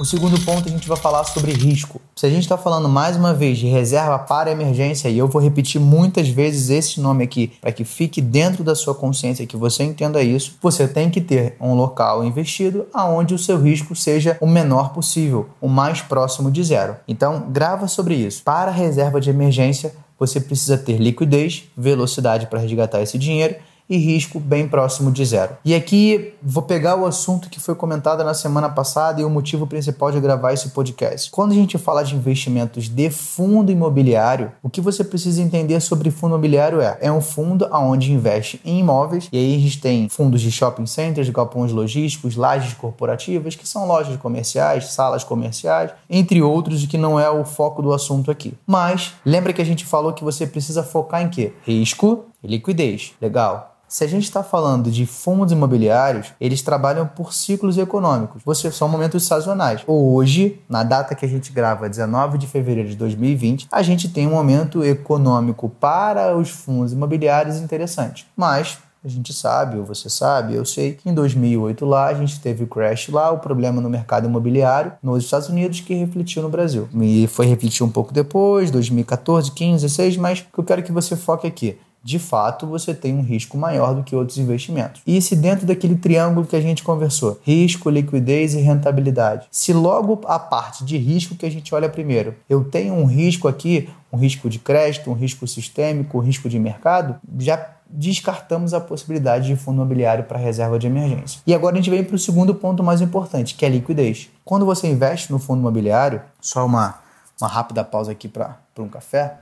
O 0.00 0.04
segundo 0.04 0.40
ponto 0.44 0.66
a 0.66 0.70
gente 0.70 0.88
vai 0.88 0.96
falar 0.96 1.22
sobre 1.22 1.52
risco. 1.52 2.00
Se 2.16 2.26
a 2.26 2.30
gente 2.30 2.42
está 2.42 2.56
falando 2.56 2.88
mais 2.88 3.14
uma 3.16 3.34
vez 3.34 3.58
de 3.58 3.66
reserva 3.66 4.18
para 4.18 4.50
emergência, 4.50 5.08
e 5.08 5.18
eu 5.18 5.28
vou 5.28 5.40
repetir 5.40 5.80
muitas 5.80 6.28
vezes 6.28 6.70
esse 6.70 7.00
nome 7.00 7.22
aqui 7.22 7.52
para 7.60 7.70
que 7.70 7.84
fique 7.84 8.20
dentro 8.20 8.64
da 8.64 8.74
sua 8.74 8.94
consciência, 8.94 9.46
que 9.46 9.56
você 9.56 9.84
entenda 9.84 10.22
isso, 10.22 10.56
você 10.62 10.88
tem 10.88 11.10
que 11.10 11.20
ter 11.20 11.56
um 11.60 11.74
local 11.74 12.24
investido 12.24 12.86
aonde 12.92 13.34
o 13.34 13.38
seu 13.38 13.60
risco 13.60 13.94
seja 13.94 14.36
o 14.40 14.46
menor 14.46 14.92
possível, 14.92 15.50
o 15.60 15.68
mais 15.68 16.00
próximo 16.00 16.50
de 16.50 16.64
zero. 16.64 16.96
Então, 17.06 17.46
grava 17.50 17.86
sobre 17.86 18.14
isso. 18.14 18.42
Para 18.42 18.70
reserva 18.70 19.20
de 19.20 19.30
emergência, 19.30 19.94
você 20.18 20.40
precisa 20.40 20.78
ter 20.78 20.96
liquidez, 20.96 21.64
velocidade 21.76 22.46
para 22.46 22.60
resgatar 22.60 23.02
esse 23.02 23.18
dinheiro 23.18 23.56
e 23.92 23.98
risco 23.98 24.40
bem 24.40 24.66
próximo 24.66 25.12
de 25.12 25.22
zero. 25.22 25.56
E 25.62 25.74
aqui 25.74 26.32
vou 26.42 26.62
pegar 26.62 26.96
o 26.96 27.04
assunto 27.04 27.50
que 27.50 27.60
foi 27.60 27.74
comentado 27.74 28.24
na 28.24 28.32
semana 28.32 28.70
passada 28.70 29.20
e 29.20 29.24
o 29.24 29.28
motivo 29.28 29.66
principal 29.66 30.10
de 30.10 30.18
gravar 30.18 30.54
esse 30.54 30.70
podcast. 30.70 31.30
Quando 31.30 31.52
a 31.52 31.54
gente 31.54 31.76
fala 31.76 32.02
de 32.02 32.16
investimentos 32.16 32.88
de 32.88 33.10
fundo 33.10 33.70
imobiliário, 33.70 34.50
o 34.62 34.70
que 34.70 34.80
você 34.80 35.04
precisa 35.04 35.42
entender 35.42 35.78
sobre 35.80 36.10
fundo 36.10 36.32
imobiliário 36.32 36.80
é 36.80 36.96
é 37.02 37.12
um 37.12 37.20
fundo 37.20 37.68
onde 37.70 38.12
investe 38.12 38.60
em 38.64 38.78
imóveis 38.78 39.28
e 39.30 39.36
aí 39.36 39.56
a 39.56 39.58
gente 39.58 39.80
tem 39.80 40.08
fundos 40.08 40.40
de 40.40 40.50
shopping 40.50 40.86
centers, 40.86 41.28
galpões 41.28 41.70
logísticos, 41.70 42.34
lajes 42.34 42.72
corporativas, 42.72 43.56
que 43.56 43.68
são 43.68 43.86
lojas 43.86 44.16
comerciais, 44.16 44.92
salas 44.92 45.22
comerciais, 45.22 45.90
entre 46.08 46.40
outros, 46.40 46.82
e 46.82 46.86
que 46.86 46.96
não 46.96 47.20
é 47.20 47.28
o 47.28 47.44
foco 47.44 47.82
do 47.82 47.92
assunto 47.92 48.30
aqui. 48.30 48.54
Mas 48.66 49.12
lembra 49.24 49.52
que 49.52 49.60
a 49.60 49.66
gente 49.66 49.84
falou 49.84 50.12
que 50.12 50.24
você 50.24 50.46
precisa 50.46 50.82
focar 50.82 51.22
em 51.22 51.28
quê? 51.28 51.52
Risco 51.66 52.26
e 52.42 52.46
liquidez. 52.46 53.12
Legal. 53.20 53.71
Se 53.92 54.04
a 54.04 54.06
gente 54.06 54.22
está 54.22 54.42
falando 54.42 54.90
de 54.90 55.04
fundos 55.04 55.52
imobiliários, 55.52 56.32
eles 56.40 56.62
trabalham 56.62 57.06
por 57.06 57.34
ciclos 57.34 57.76
econômicos. 57.76 58.40
Você 58.42 58.72
são 58.72 58.88
momentos 58.88 59.26
sazonais. 59.26 59.82
Hoje, 59.86 60.62
na 60.66 60.82
data 60.82 61.14
que 61.14 61.26
a 61.26 61.28
gente 61.28 61.52
grava, 61.52 61.90
19 61.90 62.38
de 62.38 62.46
fevereiro 62.46 62.88
de 62.88 62.96
2020, 62.96 63.68
a 63.70 63.82
gente 63.82 64.08
tem 64.08 64.26
um 64.26 64.30
momento 64.30 64.82
econômico 64.82 65.68
para 65.68 66.34
os 66.34 66.48
fundos 66.48 66.94
imobiliários 66.94 67.58
interessante. 67.58 68.26
Mas 68.34 68.78
a 69.04 69.08
gente 69.08 69.30
sabe, 69.34 69.76
ou 69.76 69.84
você 69.84 70.08
sabe, 70.08 70.54
eu 70.54 70.64
sei 70.64 70.94
que 70.94 71.10
em 71.10 71.12
2008 71.12 71.84
lá 71.84 72.06
a 72.06 72.14
gente 72.14 72.40
teve 72.40 72.64
o 72.64 72.66
crash 72.66 73.10
lá, 73.10 73.30
o 73.30 73.40
problema 73.40 73.78
no 73.78 73.90
mercado 73.90 74.26
imobiliário 74.26 74.92
nos 75.02 75.24
Estados 75.24 75.50
Unidos 75.50 75.80
que 75.80 75.92
refletiu 75.92 76.40
no 76.42 76.48
Brasil. 76.48 76.88
E 76.98 77.26
foi 77.26 77.44
refletir 77.44 77.82
um 77.82 77.90
pouco 77.90 78.10
depois, 78.10 78.70
2014, 78.70 79.50
15, 79.50 79.82
16, 79.82 80.16
mas 80.16 80.38
o 80.38 80.44
que 80.44 80.60
eu 80.60 80.64
quero 80.64 80.82
que 80.82 80.92
você 80.92 81.14
foque 81.14 81.46
aqui 81.46 81.78
de 82.02 82.18
fato 82.18 82.66
você 82.66 82.94
tem 82.94 83.14
um 83.14 83.22
risco 83.22 83.56
maior 83.56 83.94
do 83.94 84.02
que 84.02 84.16
outros 84.16 84.38
investimentos. 84.38 85.02
E 85.06 85.20
se 85.20 85.36
dentro 85.36 85.66
daquele 85.66 85.96
triângulo 85.96 86.46
que 86.46 86.56
a 86.56 86.60
gente 86.60 86.82
conversou, 86.82 87.40
risco, 87.44 87.90
liquidez 87.90 88.54
e 88.54 88.60
rentabilidade, 88.60 89.46
se 89.50 89.72
logo 89.72 90.20
a 90.26 90.38
parte 90.38 90.84
de 90.84 90.96
risco 90.96 91.34
que 91.34 91.46
a 91.46 91.50
gente 91.50 91.74
olha 91.74 91.88
primeiro, 91.88 92.34
eu 92.48 92.64
tenho 92.64 92.94
um 92.94 93.04
risco 93.04 93.48
aqui, 93.48 93.88
um 94.12 94.16
risco 94.16 94.48
de 94.48 94.58
crédito, 94.58 95.10
um 95.10 95.14
risco 95.14 95.46
sistêmico, 95.46 96.18
um 96.18 96.20
risco 96.20 96.48
de 96.48 96.58
mercado, 96.58 97.16
já 97.38 97.76
descartamos 97.92 98.72
a 98.72 98.80
possibilidade 98.80 99.46
de 99.46 99.54
fundo 99.54 99.76
imobiliário 99.76 100.24
para 100.24 100.38
reserva 100.38 100.78
de 100.78 100.86
emergência. 100.86 101.40
E 101.46 101.54
agora 101.54 101.74
a 101.74 101.76
gente 101.76 101.90
vem 101.90 102.02
para 102.02 102.16
o 102.16 102.18
segundo 102.18 102.54
ponto 102.54 102.82
mais 102.82 103.00
importante, 103.02 103.54
que 103.54 103.64
é 103.64 103.68
a 103.68 103.70
liquidez. 103.70 104.30
Quando 104.44 104.64
você 104.64 104.88
investe 104.88 105.30
no 105.30 105.38
fundo 105.38 105.60
imobiliário, 105.60 106.22
só 106.40 106.64
uma, 106.64 106.98
uma 107.40 107.48
rápida 107.48 107.84
pausa 107.84 108.12
aqui 108.12 108.28
para 108.28 108.56
um 108.78 108.88
café. 108.88 109.38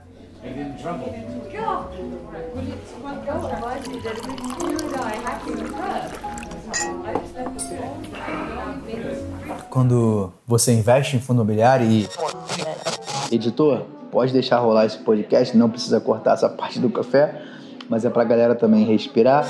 Quando 9.69 10.31
você 10.45 10.73
investe 10.73 11.15
em 11.15 11.19
fundo 11.19 11.37
imobiliário 11.37 11.89
e. 11.89 12.09
Editor, 13.31 13.85
pode 14.11 14.33
deixar 14.33 14.59
rolar 14.59 14.85
esse 14.85 14.97
podcast, 14.97 15.55
não 15.55 15.69
precisa 15.69 16.01
cortar 16.01 16.33
essa 16.33 16.49
parte 16.49 16.79
do 16.79 16.89
café, 16.89 17.41
mas 17.87 18.03
é 18.03 18.09
pra 18.09 18.23
galera 18.25 18.55
também 18.55 18.83
respirar. 18.83 19.47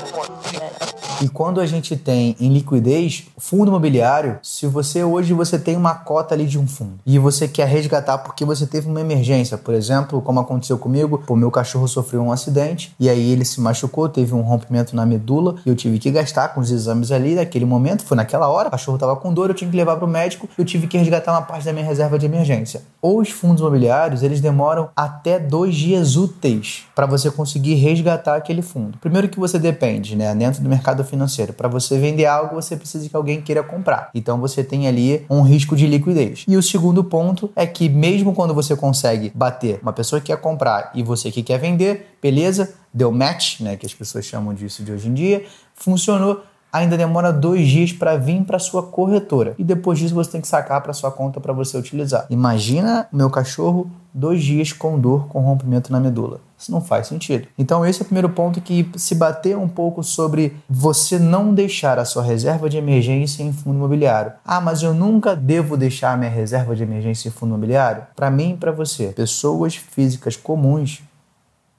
E 1.22 1.28
quando 1.28 1.60
a 1.60 1.66
gente 1.66 1.96
tem 1.96 2.34
em 2.40 2.52
liquidez, 2.52 3.28
fundo 3.38 3.68
imobiliário, 3.68 4.40
se 4.42 4.66
você 4.66 5.04
hoje 5.04 5.32
você 5.32 5.56
tem 5.56 5.76
uma 5.76 5.94
cota 5.94 6.34
ali 6.34 6.46
de 6.46 6.58
um 6.58 6.66
fundo 6.66 6.98
e 7.06 7.16
você 7.16 7.46
quer 7.46 7.68
resgatar 7.68 8.18
porque 8.18 8.44
você 8.44 8.66
teve 8.66 8.88
uma 8.88 9.00
emergência, 9.00 9.56
por 9.56 9.72
exemplo, 9.72 10.20
como 10.20 10.40
aconteceu 10.40 10.76
comigo, 10.76 11.22
o 11.28 11.36
meu 11.36 11.48
cachorro 11.48 11.86
sofreu 11.86 12.22
um 12.22 12.32
acidente 12.32 12.92
e 12.98 13.08
aí 13.08 13.30
ele 13.30 13.44
se 13.44 13.60
machucou, 13.60 14.08
teve 14.08 14.34
um 14.34 14.40
rompimento 14.40 14.96
na 14.96 15.06
medula 15.06 15.54
e 15.64 15.68
eu 15.68 15.76
tive 15.76 16.00
que 16.00 16.10
gastar 16.10 16.48
com 16.48 16.60
os 16.60 16.72
exames 16.72 17.12
ali 17.12 17.36
naquele 17.36 17.64
momento, 17.64 18.02
foi 18.02 18.16
naquela 18.16 18.48
hora, 18.48 18.66
o 18.66 18.72
cachorro 18.72 18.96
estava 18.96 19.14
com 19.14 19.32
dor, 19.32 19.48
eu 19.48 19.54
tinha 19.54 19.70
que 19.70 19.76
levar 19.76 19.94
para 19.94 20.04
o 20.04 20.08
médico, 20.08 20.48
eu 20.58 20.64
tive 20.64 20.88
que 20.88 20.98
resgatar 20.98 21.30
uma 21.30 21.42
parte 21.42 21.64
da 21.64 21.72
minha 21.72 21.86
reserva 21.86 22.18
de 22.18 22.26
emergência. 22.26 22.82
Os 23.00 23.30
fundos 23.30 23.60
imobiliários, 23.60 24.24
eles 24.24 24.40
demoram 24.40 24.88
até 24.96 25.38
dois 25.38 25.76
dias 25.76 26.16
úteis 26.16 26.82
para 26.96 27.06
você 27.06 27.30
conseguir 27.30 27.74
resgatar 27.74 28.34
aquele 28.34 28.60
fundo. 28.60 28.98
Primeiro 28.98 29.28
que 29.28 29.38
você 29.38 29.56
depende, 29.56 30.16
né, 30.16 30.34
dentro 30.34 30.60
do 30.60 30.68
mercado 30.68 31.04
financeiro, 31.12 31.52
para 31.52 31.68
você 31.68 31.98
vender 31.98 32.24
algo, 32.24 32.54
você 32.54 32.74
precisa 32.74 33.06
que 33.06 33.14
alguém 33.14 33.42
queira 33.42 33.62
comprar. 33.62 34.10
Então 34.14 34.40
você 34.40 34.64
tem 34.64 34.88
ali 34.88 35.26
um 35.28 35.42
risco 35.42 35.76
de 35.76 35.86
liquidez. 35.86 36.44
E 36.48 36.56
o 36.56 36.62
segundo 36.62 37.04
ponto 37.04 37.50
é 37.54 37.66
que 37.66 37.86
mesmo 37.88 38.32
quando 38.32 38.54
você 38.54 38.74
consegue 38.74 39.30
bater 39.34 39.78
uma 39.82 39.92
pessoa 39.92 40.20
que 40.20 40.28
quer 40.28 40.38
comprar 40.38 40.90
e 40.94 41.02
você 41.02 41.30
que 41.30 41.42
quer 41.42 41.58
vender, 41.58 42.16
beleza, 42.20 42.74
deu 42.92 43.12
match, 43.12 43.60
né, 43.60 43.76
que 43.76 43.84
as 43.84 43.92
pessoas 43.92 44.24
chamam 44.24 44.54
disso 44.54 44.82
de 44.82 44.90
hoje 44.90 45.08
em 45.08 45.14
dia, 45.14 45.44
funcionou, 45.74 46.42
ainda 46.72 46.96
demora 46.96 47.30
dois 47.30 47.68
dias 47.68 47.92
para 47.92 48.16
vir 48.16 48.42
para 48.44 48.58
sua 48.58 48.82
corretora 48.82 49.54
e 49.58 49.64
depois 49.64 49.98
disso 49.98 50.14
você 50.14 50.30
tem 50.30 50.40
que 50.40 50.48
sacar 50.48 50.80
para 50.80 50.94
sua 50.94 51.10
conta 51.10 51.38
para 51.40 51.52
você 51.52 51.76
utilizar. 51.76 52.26
Imagina 52.30 53.06
meu 53.12 53.28
cachorro 53.28 53.90
dois 54.14 54.42
dias 54.42 54.72
com 54.72 54.98
dor, 54.98 55.26
com 55.28 55.40
rompimento 55.40 55.92
na 55.92 56.00
medula. 56.00 56.40
Isso 56.62 56.72
não 56.72 56.80
faz 56.80 57.08
sentido. 57.08 57.48
Então 57.58 57.84
esse 57.84 58.00
é 58.00 58.02
o 58.02 58.06
primeiro 58.06 58.30
ponto 58.30 58.60
que 58.60 58.90
se 58.96 59.14
bater 59.14 59.56
um 59.56 59.68
pouco 59.68 60.02
sobre 60.02 60.56
você 60.68 61.18
não 61.18 61.52
deixar 61.52 61.98
a 61.98 62.04
sua 62.04 62.22
reserva 62.22 62.70
de 62.70 62.78
emergência 62.78 63.42
em 63.42 63.52
fundo 63.52 63.76
imobiliário. 63.76 64.32
Ah, 64.44 64.60
mas 64.60 64.82
eu 64.82 64.94
nunca 64.94 65.36
devo 65.36 65.76
deixar 65.76 66.12
a 66.12 66.16
minha 66.16 66.30
reserva 66.30 66.74
de 66.74 66.82
emergência 66.82 67.28
em 67.28 67.32
fundo 67.32 67.50
imobiliário? 67.50 68.06
Para 68.16 68.30
mim 68.30 68.52
e 68.52 68.56
para 68.56 68.72
você, 68.72 69.08
pessoas 69.08 69.76
físicas 69.76 70.36
comuns, 70.36 71.02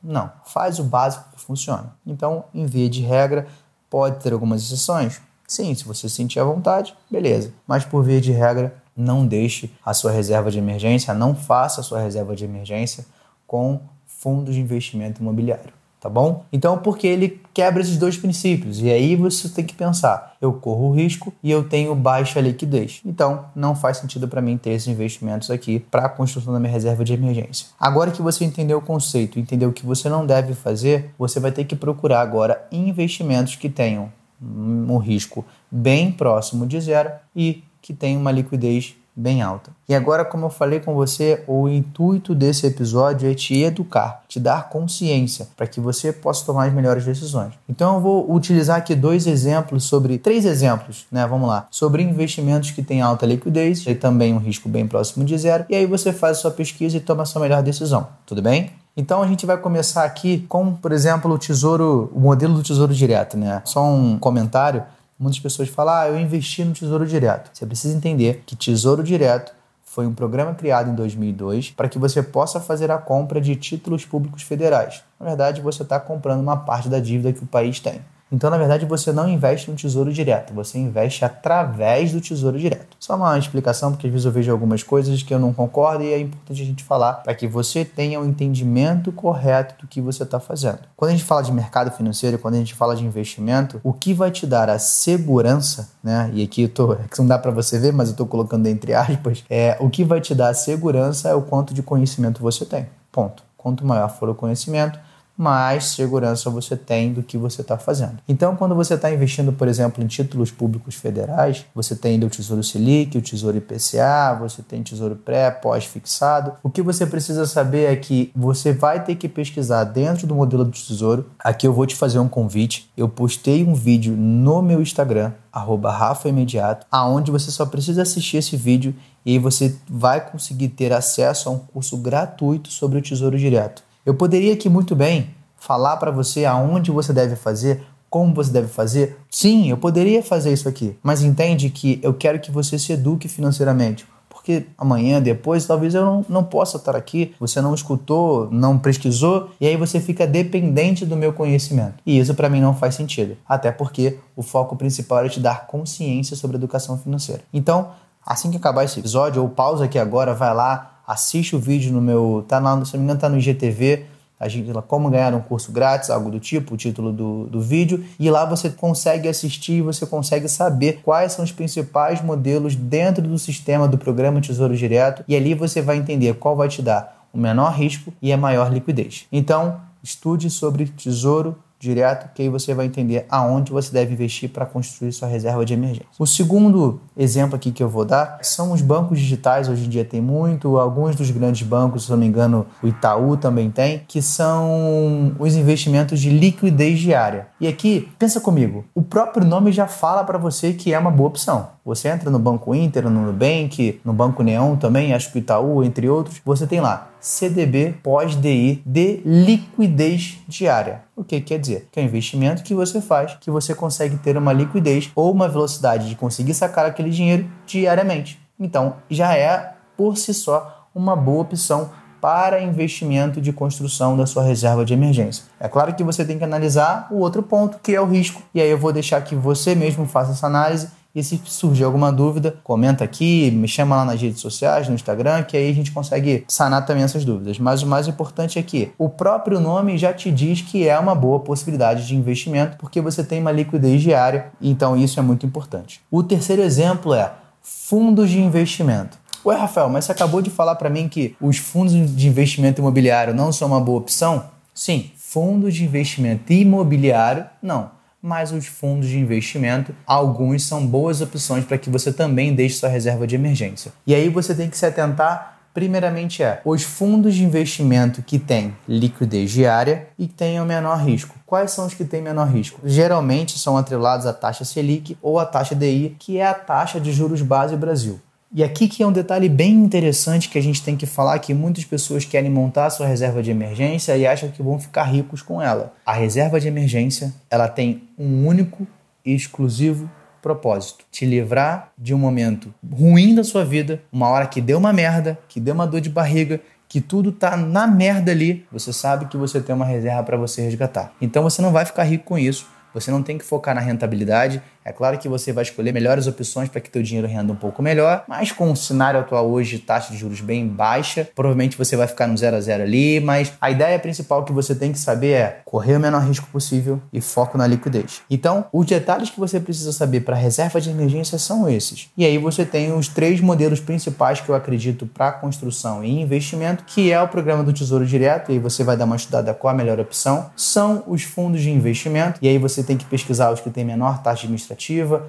não. 0.03 0.29
Faz 0.45 0.79
o 0.79 0.83
básico 0.83 1.23
que 1.33 1.41
funciona. 1.41 1.95
Então, 2.05 2.43
em 2.53 2.65
via 2.65 2.89
de 2.89 3.01
regra, 3.01 3.47
Pode 3.93 4.23
ter 4.23 4.33
algumas 4.33 4.63
exceções? 4.63 5.21
Sim, 5.47 5.75
se 5.75 5.85
você 5.85 6.09
sentir 6.09 6.39
à 6.39 6.43
vontade, 6.43 6.95
beleza. 7.11 7.53
Mas 7.67 7.85
por 7.85 8.03
via 8.03 8.19
de 8.19 8.31
regra, 8.31 8.73
não 8.97 9.23
deixe 9.23 9.71
a 9.85 9.93
sua 9.93 10.11
reserva 10.11 10.49
de 10.49 10.57
emergência, 10.57 11.13
não 11.13 11.35
faça 11.35 11.79
a 11.79 11.83
sua 11.83 11.99
reserva 11.99 12.35
de 12.35 12.43
emergência 12.43 13.05
com 13.45 13.79
fundos 14.23 14.55
de 14.55 14.61
investimento 14.61 15.21
imobiliário 15.21 15.83
tá 16.03 16.09
bom? 16.09 16.43
Então, 16.51 16.77
porque 16.79 17.07
ele 17.07 17.41
quebra 17.53 17.81
esses 17.81 17.95
dois 17.95 18.17
princípios. 18.17 18.81
E 18.81 18.89
aí 18.89 19.15
você 19.15 19.47
tem 19.47 19.63
que 19.63 19.73
pensar: 19.73 20.35
eu 20.41 20.51
corro 20.51 20.89
o 20.89 20.91
risco 20.93 21.33
e 21.41 21.49
eu 21.49 21.63
tenho 21.63 21.95
baixa 21.95 22.41
liquidez. 22.41 22.99
Então, 23.05 23.45
não 23.55 23.73
faz 23.73 23.97
sentido 23.97 24.27
para 24.27 24.41
mim 24.41 24.57
ter 24.57 24.71
esses 24.71 24.89
investimentos 24.89 25.49
aqui 25.49 25.79
para 25.79 26.07
a 26.07 26.09
construção 26.09 26.51
da 26.51 26.59
minha 26.59 26.71
reserva 26.71 27.05
de 27.05 27.13
emergência. 27.13 27.67
Agora 27.79 28.11
que 28.11 28.21
você 28.21 28.43
entendeu 28.43 28.79
o 28.79 28.81
conceito, 28.81 29.39
entendeu 29.39 29.69
o 29.69 29.73
que 29.73 29.85
você 29.85 30.09
não 30.09 30.25
deve 30.25 30.53
fazer, 30.53 31.11
você 31.17 31.39
vai 31.39 31.53
ter 31.53 31.63
que 31.63 31.75
procurar 31.75 32.19
agora 32.19 32.67
investimentos 32.69 33.55
que 33.55 33.69
tenham 33.69 34.11
um 34.41 34.97
risco 34.97 35.45
bem 35.71 36.11
próximo 36.11 36.67
de 36.67 36.81
zero 36.81 37.11
e 37.33 37.63
que 37.81 37.93
tenham 37.93 38.19
uma 38.19 38.31
liquidez 38.31 38.93
bem 39.15 39.41
alta. 39.41 39.71
E 39.87 39.93
agora, 39.93 40.25
como 40.25 40.45
eu 40.45 40.49
falei 40.49 40.79
com 40.79 40.93
você, 40.93 41.43
o 41.47 41.67
intuito 41.67 42.33
desse 42.33 42.65
episódio 42.65 43.29
é 43.29 43.33
te 43.33 43.61
educar, 43.61 44.23
te 44.27 44.39
dar 44.39 44.69
consciência 44.69 45.47
para 45.55 45.67
que 45.67 45.79
você 45.79 46.11
possa 46.11 46.45
tomar 46.45 46.67
as 46.67 46.73
melhores 46.73 47.05
decisões. 47.05 47.53
Então 47.69 47.95
eu 47.95 48.01
vou 48.01 48.33
utilizar 48.33 48.77
aqui 48.77 48.95
dois 48.95 49.27
exemplos 49.27 49.83
sobre 49.83 50.17
três 50.17 50.45
exemplos, 50.45 51.05
né? 51.11 51.27
Vamos 51.27 51.47
lá, 51.47 51.67
sobre 51.69 52.01
investimentos 52.01 52.71
que 52.71 52.81
têm 52.81 53.01
alta 53.01 53.25
liquidez 53.25 53.85
e 53.85 53.93
também 53.93 54.33
um 54.33 54.39
risco 54.39 54.67
bem 54.67 54.87
próximo 54.87 55.23
de 55.23 55.37
zero. 55.37 55.65
E 55.69 55.75
aí 55.75 55.85
você 55.85 56.11
faz 56.11 56.37
a 56.37 56.41
sua 56.41 56.51
pesquisa 56.51 56.97
e 56.97 56.99
toma 56.99 57.23
a 57.23 57.25
sua 57.25 57.41
melhor 57.41 57.61
decisão. 57.61 58.07
Tudo 58.25 58.41
bem? 58.41 58.71
Então 58.95 59.23
a 59.23 59.27
gente 59.27 59.45
vai 59.45 59.57
começar 59.57 60.03
aqui 60.03 60.45
com, 60.47 60.73
por 60.75 60.91
exemplo, 60.91 61.31
o 61.31 61.37
tesouro, 61.37 62.11
o 62.13 62.19
modelo 62.19 62.53
do 62.53 62.63
tesouro 62.63 62.93
direto, 62.93 63.37
né? 63.37 63.61
Só 63.65 63.83
um 63.83 64.17
comentário. 64.19 64.83
Muitas 65.23 65.39
pessoas 65.39 65.69
falam, 65.69 65.93
ah, 65.93 66.07
eu 66.09 66.19
investi 66.19 66.65
no 66.65 66.73
Tesouro 66.73 67.07
Direto. 67.07 67.49
Você 67.53 67.65
precisa 67.65 67.95
entender 67.95 68.43
que 68.45 68.57
Tesouro 68.57 69.01
Direto 69.01 69.53
foi 69.81 70.05
um 70.05 70.13
programa 70.13 70.53
criado 70.53 70.89
em 70.89 70.95
2002 70.95 71.71
para 71.71 71.87
que 71.87 71.97
você 71.97 72.21
possa 72.21 72.59
fazer 72.59 72.91
a 72.91 72.97
compra 72.97 73.39
de 73.39 73.55
títulos 73.55 74.03
públicos 74.03 74.43
federais. 74.43 75.01
Na 75.17 75.27
verdade, 75.27 75.61
você 75.61 75.83
está 75.83 75.97
comprando 75.97 76.41
uma 76.41 76.57
parte 76.57 76.89
da 76.89 76.99
dívida 76.99 77.31
que 77.31 77.41
o 77.41 77.47
país 77.47 77.79
tem. 77.79 78.01
Então, 78.33 78.49
na 78.49 78.57
verdade, 78.57 78.83
você 78.87 79.11
não 79.11 79.29
investe 79.29 79.69
no 79.69 79.77
Tesouro 79.77 80.11
Direto, 80.11 80.55
você 80.55 80.79
investe 80.79 81.23
através 81.23 82.11
do 82.11 82.19
Tesouro 82.19 82.57
Direto. 82.57 82.97
Só 82.99 83.15
uma 83.15 83.37
explicação, 83.37 83.91
porque 83.91 84.07
às 84.07 84.11
vezes 84.11 84.25
eu 84.25 84.31
vejo 84.31 84.51
algumas 84.51 84.81
coisas 84.81 85.21
que 85.21 85.31
eu 85.31 85.37
não 85.37 85.53
concordo 85.53 86.03
e 86.03 86.11
é 86.11 86.19
importante 86.19 86.63
a 86.63 86.65
gente 86.65 86.83
falar 86.83 87.13
para 87.13 87.35
que 87.35 87.47
você 87.47 87.85
tenha 87.85 88.19
o 88.19 88.23
um 88.23 88.25
entendimento 88.25 89.11
correto 89.11 89.75
do 89.79 89.87
que 89.87 90.01
você 90.01 90.23
está 90.23 90.39
fazendo. 90.39 90.79
Quando 90.97 91.09
a 91.09 91.13
gente 91.13 91.23
fala 91.23 91.43
de 91.43 91.51
mercado 91.51 91.91
financeiro, 91.91 92.39
quando 92.39 92.55
a 92.55 92.57
gente 92.57 92.73
fala 92.73 92.95
de 92.95 93.05
investimento, 93.05 93.79
o 93.83 93.93
que 93.93 94.15
vai 94.15 94.31
te 94.31 94.47
dar 94.47 94.67
a 94.67 94.79
segurança, 94.79 95.91
né? 96.03 96.31
E 96.33 96.43
aqui 96.43 96.63
eu 96.63 96.69
tô, 96.69 96.93
é 96.93 97.05
não 97.19 97.27
dá 97.27 97.37
para 97.37 97.51
você 97.51 97.77
ver, 97.77 97.93
mas 97.93 98.07
eu 98.07 98.13
estou 98.13 98.25
colocando 98.25 98.65
entre 98.65 98.95
aspas, 98.95 99.43
é 99.47 99.77
o 99.79 99.91
que 99.91 100.03
vai 100.03 100.19
te 100.19 100.33
dar 100.33 100.49
a 100.49 100.53
segurança 100.55 101.29
é 101.29 101.35
o 101.35 101.43
quanto 101.43 101.71
de 101.71 101.83
conhecimento 101.83 102.41
você 102.41 102.65
tem. 102.65 102.87
Ponto. 103.11 103.43
Quanto 103.55 103.85
maior 103.85 104.09
for 104.09 104.27
o 104.27 104.33
conhecimento, 104.33 104.99
mais 105.37 105.85
segurança 105.85 106.49
você 106.49 106.75
tem 106.75 107.11
do 107.11 107.23
que 107.23 107.37
você 107.37 107.61
está 107.61 107.77
fazendo. 107.77 108.19
Então, 108.27 108.55
quando 108.55 108.75
você 108.75 108.93
está 108.93 109.11
investindo, 109.11 109.51
por 109.51 109.67
exemplo, 109.67 110.03
em 110.03 110.07
títulos 110.07 110.51
públicos 110.51 110.95
federais, 110.95 111.65
você 111.73 111.95
tem 111.95 112.23
o 112.23 112.29
Tesouro 112.29 112.63
Selic, 112.63 113.17
o 113.17 113.21
Tesouro 113.21 113.57
IPCA, 113.57 114.37
você 114.39 114.61
tem 114.61 114.83
Tesouro 114.83 115.15
Pré, 115.15 115.49
pós-fixado. 115.49 116.53
O 116.61 116.69
que 116.69 116.81
você 116.81 117.05
precisa 117.05 117.45
saber 117.45 117.91
é 117.91 117.95
que 117.95 118.31
você 118.35 118.71
vai 118.73 119.03
ter 119.03 119.15
que 119.15 119.27
pesquisar 119.27 119.83
dentro 119.85 120.27
do 120.27 120.35
modelo 120.35 120.63
do 120.63 120.71
Tesouro. 120.71 121.29
Aqui 121.39 121.67
eu 121.67 121.73
vou 121.73 121.85
te 121.85 121.95
fazer 121.95 122.19
um 122.19 122.27
convite. 122.27 122.91
Eu 122.95 123.09
postei 123.09 123.63
um 123.63 123.73
vídeo 123.73 124.15
no 124.15 124.61
meu 124.61 124.81
Instagram, 124.81 125.31
arroba 125.51 125.91
Rafa 125.91 126.29
Imediato, 126.29 126.85
aonde 126.91 127.31
você 127.31 127.49
só 127.51 127.65
precisa 127.65 128.01
assistir 128.03 128.37
esse 128.37 128.55
vídeo 128.55 128.93
e 129.25 129.33
aí 129.33 129.39
você 129.39 129.75
vai 129.89 130.29
conseguir 130.29 130.69
ter 130.69 130.91
acesso 130.91 131.49
a 131.49 131.51
um 131.51 131.59
curso 131.59 131.97
gratuito 131.97 132.69
sobre 132.69 132.99
o 132.99 133.01
Tesouro 133.01 133.37
Direto. 133.37 133.83
Eu 134.05 134.13
poderia 134.13 134.53
aqui 134.53 134.67
muito 134.67 134.95
bem 134.95 135.29
falar 135.55 135.95
para 135.95 136.11
você 136.11 136.43
aonde 136.43 136.91
você 136.91 137.13
deve 137.13 137.37
fazer, 137.37 137.85
como 138.09 138.33
você 138.33 138.51
deve 138.51 138.67
fazer. 138.67 139.17
Sim, 139.31 139.69
eu 139.69 139.77
poderia 139.77 140.21
fazer 140.21 140.51
isso 140.51 140.67
aqui, 140.67 140.97
mas 141.01 141.23
entende 141.23 141.69
que 141.69 141.99
eu 142.03 142.13
quero 142.13 142.37
que 142.39 142.51
você 142.51 142.77
se 142.77 142.91
eduque 142.91 143.29
financeiramente. 143.29 144.05
Porque 144.27 144.65
amanhã, 144.77 145.21
depois, 145.21 145.65
talvez 145.65 145.95
eu 145.95 146.03
não, 146.03 146.25
não 146.27 146.43
possa 146.43 146.75
estar 146.75 146.97
aqui, 146.97 147.33
você 147.39 147.61
não 147.61 147.73
escutou, 147.73 148.49
não 148.51 148.77
pesquisou, 148.77 149.51
e 149.59 149.65
aí 149.65 149.77
você 149.77 150.01
fica 150.01 150.27
dependente 150.27 151.05
do 151.05 151.15
meu 151.15 151.31
conhecimento. 151.31 151.93
E 152.05 152.19
isso 152.19 152.35
para 152.35 152.49
mim 152.49 152.59
não 152.59 152.75
faz 152.75 152.95
sentido. 152.95 153.37
Até 153.47 153.71
porque 153.71 154.19
o 154.35 154.43
foco 154.43 154.75
principal 154.75 155.25
é 155.25 155.29
te 155.29 155.39
dar 155.39 155.65
consciência 155.65 156.35
sobre 156.35 156.57
educação 156.57 156.97
financeira. 156.97 157.41
Então, 157.53 157.91
assim 158.25 158.51
que 158.51 158.57
acabar 158.57 158.83
esse 158.83 158.99
episódio, 158.99 159.41
ou 159.41 159.47
pausa 159.47 159.85
aqui 159.85 159.97
agora, 159.97 160.33
vai 160.33 160.53
lá, 160.53 160.92
assiste 161.07 161.55
o 161.55 161.59
vídeo 161.59 161.91
no 161.91 162.01
meu. 162.01 162.45
Tá 162.47 162.59
lá, 162.59 162.83
se 162.85 162.93
não 162.93 162.99
me 162.99 163.05
engano, 163.05 163.19
tá 163.19 163.29
no 163.29 163.37
IGTV. 163.37 164.05
A 164.39 164.49
gente, 164.49 164.69
como 164.87 165.09
ganhar 165.09 165.33
um 165.33 165.39
curso 165.39 165.71
grátis, 165.71 166.09
algo 166.09 166.29
do 166.29 166.39
tipo, 166.39 166.73
o 166.73 166.77
título 166.77 167.13
do, 167.13 167.45
do 167.45 167.61
vídeo, 167.61 168.03
e 168.19 168.29
lá 168.29 168.43
você 168.43 168.69
consegue 168.69 169.29
assistir, 169.29 169.81
você 169.81 170.05
consegue 170.05 170.49
saber 170.49 170.99
quais 171.01 171.31
são 171.31 171.45
os 171.45 171.51
principais 171.51 172.21
modelos 172.21 172.75
dentro 172.75 173.21
do 173.21 173.39
sistema 173.39 173.87
do 173.87 173.97
programa 173.97 174.41
Tesouro 174.41 174.75
Direto, 174.75 175.23
e 175.29 175.35
ali 175.35 175.53
você 175.53 175.81
vai 175.81 175.95
entender 175.95 176.33
qual 176.33 176.57
vai 176.57 176.67
te 176.67 176.81
dar 176.81 177.25
o 177.31 177.37
menor 177.37 177.71
risco 177.71 178.11
e 178.21 178.33
a 178.33 178.37
maior 178.37 178.71
liquidez. 178.71 179.27
Então, 179.31 179.79
estude 180.03 180.49
sobre 180.49 180.87
Tesouro 180.87 181.55
direto, 181.83 182.33
que 182.33 182.41
aí 182.41 182.49
você 182.49 182.73
vai 182.73 182.85
entender 182.85 183.25
aonde 183.29 183.71
você 183.71 183.91
deve 183.91 184.13
investir 184.13 184.49
para 184.49 184.65
construir 184.65 185.11
sua 185.11 185.27
reserva 185.27 185.65
de 185.65 185.73
emergência. 185.73 186.05
O 186.17 186.25
segundo 186.25 187.01
exemplo 187.15 187.55
aqui 187.55 187.71
que 187.71 187.83
eu 187.83 187.89
vou 187.89 188.05
dar 188.05 188.39
são 188.41 188.71
os 188.71 188.81
bancos 188.81 189.19
digitais, 189.19 189.67
hoje 189.67 189.85
em 189.85 189.89
dia 189.89 190.05
tem 190.05 190.21
muito, 190.21 190.77
alguns 190.77 191.15
dos 191.15 191.29
grandes 191.29 191.67
bancos, 191.67 192.05
se 192.05 192.11
não 192.11 192.17
me 192.17 192.25
engano, 192.25 192.65
o 192.81 192.87
Itaú 192.87 193.37
também 193.37 193.69
tem, 193.69 194.03
que 194.07 194.21
são 194.21 195.35
os 195.37 195.55
investimentos 195.55 196.19
de 196.19 196.29
liquidez 196.29 196.99
diária. 196.99 197.47
E 197.59 197.67
aqui, 197.67 198.09
pensa 198.17 198.39
comigo, 198.39 198.85
o 198.95 199.01
próprio 199.01 199.45
nome 199.45 199.71
já 199.71 199.87
fala 199.87 200.23
para 200.23 200.37
você 200.37 200.73
que 200.73 200.93
é 200.93 200.99
uma 200.99 201.11
boa 201.11 201.29
opção. 201.29 201.67
Você 201.85 202.07
entra 202.07 202.31
no 202.31 202.39
Banco 202.39 202.73
Inter, 202.73 203.09
no 203.09 203.25
Nubank, 203.25 203.99
no 204.05 204.13
Banco 204.13 204.41
Neon 204.41 204.77
também, 204.77 205.13
acho 205.13 205.31
que 205.31 205.37
o 205.37 205.39
Itaú, 205.39 205.83
entre 205.83 206.09
outros, 206.09 206.41
você 206.45 206.65
tem 206.65 206.79
lá 206.79 207.12
CDB 207.23 207.95
pós-DI 208.03 208.83
de 208.85 209.21
liquidez 209.23 210.39
diária. 210.45 211.03
O 211.15 211.23
que 211.23 211.39
quer 211.39 211.57
dizer? 211.57 211.87
Que 211.89 212.01
é 212.01 212.03
um 212.03 212.05
investimento 212.05 212.63
que 212.63 212.75
você 212.75 212.99
faz, 212.99 213.37
que 213.39 213.49
você 213.49 213.73
consegue 213.73 214.17
ter 214.17 214.35
uma 214.35 214.51
liquidez 214.51 215.09
ou 215.15 215.31
uma 215.31 215.47
velocidade 215.47 216.09
de 216.09 216.15
conseguir 216.15 216.53
sacar 216.53 216.85
aquele 216.85 217.09
dinheiro 217.09 217.49
diariamente. 217.65 218.41
Então, 218.59 218.97
já 219.09 219.37
é 219.37 219.73
por 219.95 220.17
si 220.17 220.33
só 220.33 220.89
uma 220.93 221.15
boa 221.15 221.43
opção 221.43 221.91
para 222.19 222.61
investimento 222.61 223.39
de 223.39 223.53
construção 223.53 224.17
da 224.17 224.25
sua 224.25 224.43
reserva 224.43 224.83
de 224.83 224.93
emergência. 224.93 225.45
É 225.59 225.69
claro 225.69 225.93
que 225.93 226.03
você 226.03 226.25
tem 226.25 226.37
que 226.37 226.43
analisar 226.43 227.07
o 227.09 227.19
outro 227.19 227.41
ponto, 227.41 227.79
que 227.81 227.95
é 227.95 228.01
o 228.01 228.05
risco, 228.05 228.41
e 228.53 228.61
aí 228.61 228.69
eu 228.69 228.77
vou 228.77 228.91
deixar 228.91 229.21
que 229.21 229.33
você 229.33 229.75
mesmo 229.75 230.05
faça 230.05 230.31
essa 230.31 230.47
análise 230.47 230.89
e 231.15 231.23
se 231.23 231.39
surgir 231.45 231.83
alguma 231.83 232.11
dúvida, 232.11 232.55
comenta 232.63 233.03
aqui, 233.03 233.51
me 233.51 233.67
chama 233.67 233.97
lá 233.97 234.05
nas 234.05 234.19
redes 234.19 234.41
sociais, 234.41 234.87
no 234.87 234.95
Instagram, 234.95 235.43
que 235.43 235.55
aí 235.55 235.69
a 235.69 235.73
gente 235.73 235.91
consegue 235.91 236.43
sanar 236.47 236.85
também 236.85 237.03
essas 237.03 237.23
dúvidas. 237.23 237.59
Mas 237.59 237.83
o 237.83 237.87
mais 237.87 238.07
importante 238.07 238.57
é 238.57 238.63
que 238.63 238.91
o 238.97 239.07
próprio 239.07 239.59
nome 239.59 239.97
já 239.97 240.11
te 240.11 240.31
diz 240.31 240.61
que 240.61 240.87
é 240.87 240.97
uma 240.97 241.13
boa 241.13 241.39
possibilidade 241.39 242.07
de 242.07 242.15
investimento, 242.15 242.77
porque 242.77 242.99
você 242.99 243.23
tem 243.23 243.39
uma 243.39 243.51
liquidez 243.51 244.01
diária, 244.01 244.47
então 244.59 244.97
isso 244.97 245.19
é 245.19 245.23
muito 245.23 245.45
importante. 245.45 246.01
O 246.09 246.23
terceiro 246.23 246.63
exemplo 246.63 247.13
é 247.13 247.31
fundos 247.61 248.31
de 248.31 248.41
investimento. 248.41 249.17
Ué, 249.45 249.55
Rafael, 249.55 249.89
mas 249.89 250.05
você 250.05 250.11
acabou 250.11 250.41
de 250.41 250.49
falar 250.49 250.75
para 250.75 250.89
mim 250.89 251.07
que 251.07 251.35
os 251.39 251.57
fundos 251.57 251.93
de 251.93 252.27
investimento 252.27 252.81
imobiliário 252.81 253.35
não 253.35 253.51
são 253.51 253.67
uma 253.67 253.79
boa 253.79 253.99
opção? 253.99 254.45
Sim, 254.73 255.11
fundos 255.15 255.75
de 255.75 255.83
investimento 255.83 256.51
imobiliário 256.51 257.45
não 257.61 258.02
mas 258.23 258.53
os 258.53 258.65
fundos 258.65 259.09
de 259.09 259.19
investimento, 259.19 259.93
alguns 260.07 260.63
são 260.63 260.87
boas 260.87 261.19
opções 261.19 261.65
para 261.65 261.77
que 261.77 261.89
você 261.89 262.13
também 262.13 262.55
deixe 262.55 262.77
sua 262.77 262.87
reserva 262.87 263.27
de 263.27 263.35
emergência. 263.35 263.91
E 264.07 264.15
aí 264.15 264.29
você 264.29 264.55
tem 264.55 264.69
que 264.69 264.77
se 264.77 264.85
atentar 264.85 265.53
Primeiramente 265.73 266.43
é 266.43 266.61
os 266.63 266.83
fundos 266.83 267.33
de 267.33 267.43
investimento 267.43 268.21
que 268.21 268.37
têm 268.37 268.75
liquidez 268.87 269.49
diária 269.49 270.07
e 270.19 270.27
que 270.27 270.33
têm 270.35 270.61
o 270.61 270.65
menor 270.65 270.97
risco. 271.03 271.35
Quais 271.47 271.71
são 271.71 271.87
os 271.87 271.95
que 271.95 272.05
têm 272.05 272.21
menor 272.21 272.47
risco? 272.47 272.79
Geralmente 272.83 273.57
são 273.57 273.75
atrelados 273.75 274.27
à 274.27 274.33
taxa 274.33 274.63
Selic 274.63 275.17
ou 275.19 275.39
à 275.39 275.47
taxa 275.47 275.73
DI, 275.73 276.15
que 276.19 276.37
é 276.37 276.45
a 276.45 276.53
taxa 276.53 277.01
de 277.01 277.11
juros 277.11 277.41
base 277.41 277.75
Brasil. 277.75 278.21
E 278.55 278.63
aqui 278.63 278.87
que 278.87 279.01
é 279.01 279.07
um 279.07 279.11
detalhe 279.11 279.49
bem 279.49 279.73
interessante 279.73 280.47
que 280.47 280.59
a 280.59 280.61
gente 280.61 280.83
tem 280.83 280.95
que 280.95 281.07
falar 281.07 281.39
que 281.39 281.55
muitas 281.55 281.85
pessoas 281.85 282.23
querem 282.23 282.51
montar 282.51 282.85
a 282.85 282.89
sua 282.91 283.07
reserva 283.07 283.41
de 283.41 283.49
emergência 283.49 284.15
e 284.15 284.27
acham 284.27 284.51
que 284.51 284.61
vão 284.61 284.77
ficar 284.79 285.05
ricos 285.05 285.41
com 285.41 285.59
ela. 285.59 285.91
A 286.05 286.13
reserva 286.13 286.59
de 286.59 286.67
emergência, 286.67 287.33
ela 287.49 287.67
tem 287.67 288.03
um 288.15 288.45
único 288.45 288.85
e 289.25 289.33
exclusivo 289.33 290.07
propósito: 290.39 291.03
te 291.11 291.25
livrar 291.25 291.91
de 291.97 292.13
um 292.13 292.17
momento 292.19 292.71
ruim 292.91 293.33
da 293.33 293.43
sua 293.43 293.65
vida, 293.65 294.03
uma 294.11 294.29
hora 294.29 294.45
que 294.45 294.61
deu 294.61 294.77
uma 294.77 294.93
merda, 294.93 295.39
que 295.49 295.59
deu 295.59 295.73
uma 295.73 295.87
dor 295.87 295.99
de 295.99 296.11
barriga, 296.11 296.61
que 296.87 297.01
tudo 297.01 297.31
tá 297.31 297.57
na 297.57 297.87
merda 297.87 298.31
ali, 298.31 298.67
você 298.71 298.93
sabe 298.93 299.25
que 299.25 299.35
você 299.35 299.59
tem 299.61 299.73
uma 299.73 299.85
reserva 299.85 300.21
para 300.21 300.37
você 300.37 300.61
resgatar. 300.61 301.11
Então 301.19 301.41
você 301.41 301.59
não 301.59 301.71
vai 301.71 301.85
ficar 301.85 302.03
rico 302.03 302.25
com 302.25 302.37
isso. 302.37 302.67
Você 302.93 303.09
não 303.09 303.23
tem 303.23 303.37
que 303.37 303.43
focar 303.43 303.73
na 303.73 303.81
rentabilidade, 303.81 304.61
é 304.85 304.91
claro 304.91 305.17
que 305.17 305.29
você 305.29 305.53
vai 305.53 305.63
escolher 305.63 305.93
melhores 305.93 306.27
opções 306.27 306.69
para 306.69 306.81
que 306.81 306.89
teu 306.89 307.01
dinheiro 307.01 307.27
renda 307.27 307.53
um 307.53 307.55
pouco 307.55 307.81
melhor, 307.81 308.23
mas 308.27 308.51
com 308.51 308.71
o 308.71 308.75
cenário 308.75 309.19
atual 309.19 309.49
hoje, 309.49 309.79
taxa 309.79 310.11
de 310.11 310.17
juros 310.17 310.41
bem 310.41 310.67
baixa, 310.67 311.27
provavelmente 311.33 311.77
você 311.77 311.95
vai 311.95 312.07
ficar 312.07 312.27
no 312.27 312.37
zero 312.37 312.57
a 312.57 312.61
zero 312.61 312.83
ali, 312.83 313.19
mas 313.19 313.53
a 313.61 313.71
ideia 313.71 313.97
principal 313.97 314.43
que 314.43 314.51
você 314.51 314.75
tem 314.75 314.91
que 314.91 314.99
saber 314.99 315.31
é 315.31 315.61
correr 315.63 315.95
o 315.95 315.99
menor 315.99 316.21
risco 316.23 316.47
possível 316.47 317.01
e 317.11 317.21
foco 317.21 317.57
na 317.57 317.65
liquidez. 317.65 318.21
Então, 318.29 318.65
os 318.73 318.85
detalhes 318.85 319.29
que 319.29 319.39
você 319.39 319.59
precisa 319.59 319.93
saber 319.93 320.21
para 320.21 320.35
reserva 320.35 320.81
de 320.81 320.89
emergência 320.89 321.37
são 321.37 321.69
esses. 321.69 322.09
E 322.17 322.25
aí 322.25 322.37
você 322.37 322.65
tem 322.65 322.93
os 322.93 323.07
três 323.07 323.39
modelos 323.39 323.79
principais 323.79 324.41
que 324.41 324.49
eu 324.49 324.55
acredito 324.55 325.05
para 325.05 325.31
construção 325.31 326.03
e 326.03 326.21
investimento, 326.21 326.83
que 326.85 327.11
é 327.11 327.21
o 327.21 327.27
programa 327.27 327.63
do 327.63 327.71
Tesouro 327.71 328.05
Direto, 328.05 328.51
e 328.51 328.53
aí 328.53 328.59
você 328.59 328.83
vai 328.83 328.97
dar 328.97 329.05
uma 329.05 329.15
estudada 329.15 329.53
qual 329.53 329.73
a 329.73 329.77
melhor 329.77 329.99
opção, 329.99 330.51
são 330.55 331.03
os 331.07 331.23
fundos 331.23 331.61
de 331.61 331.71
investimento, 331.71 332.39
e 332.41 332.47
aí 332.47 332.57
você 332.57 332.83
tem 332.83 332.97
que 332.97 333.05
pesquisar 333.05 333.51
os 333.51 333.61
que 333.61 333.69
têm 333.69 333.85
menor 333.85 334.21
taxa 334.21 334.41
de 334.41 334.47
administração 334.47 334.72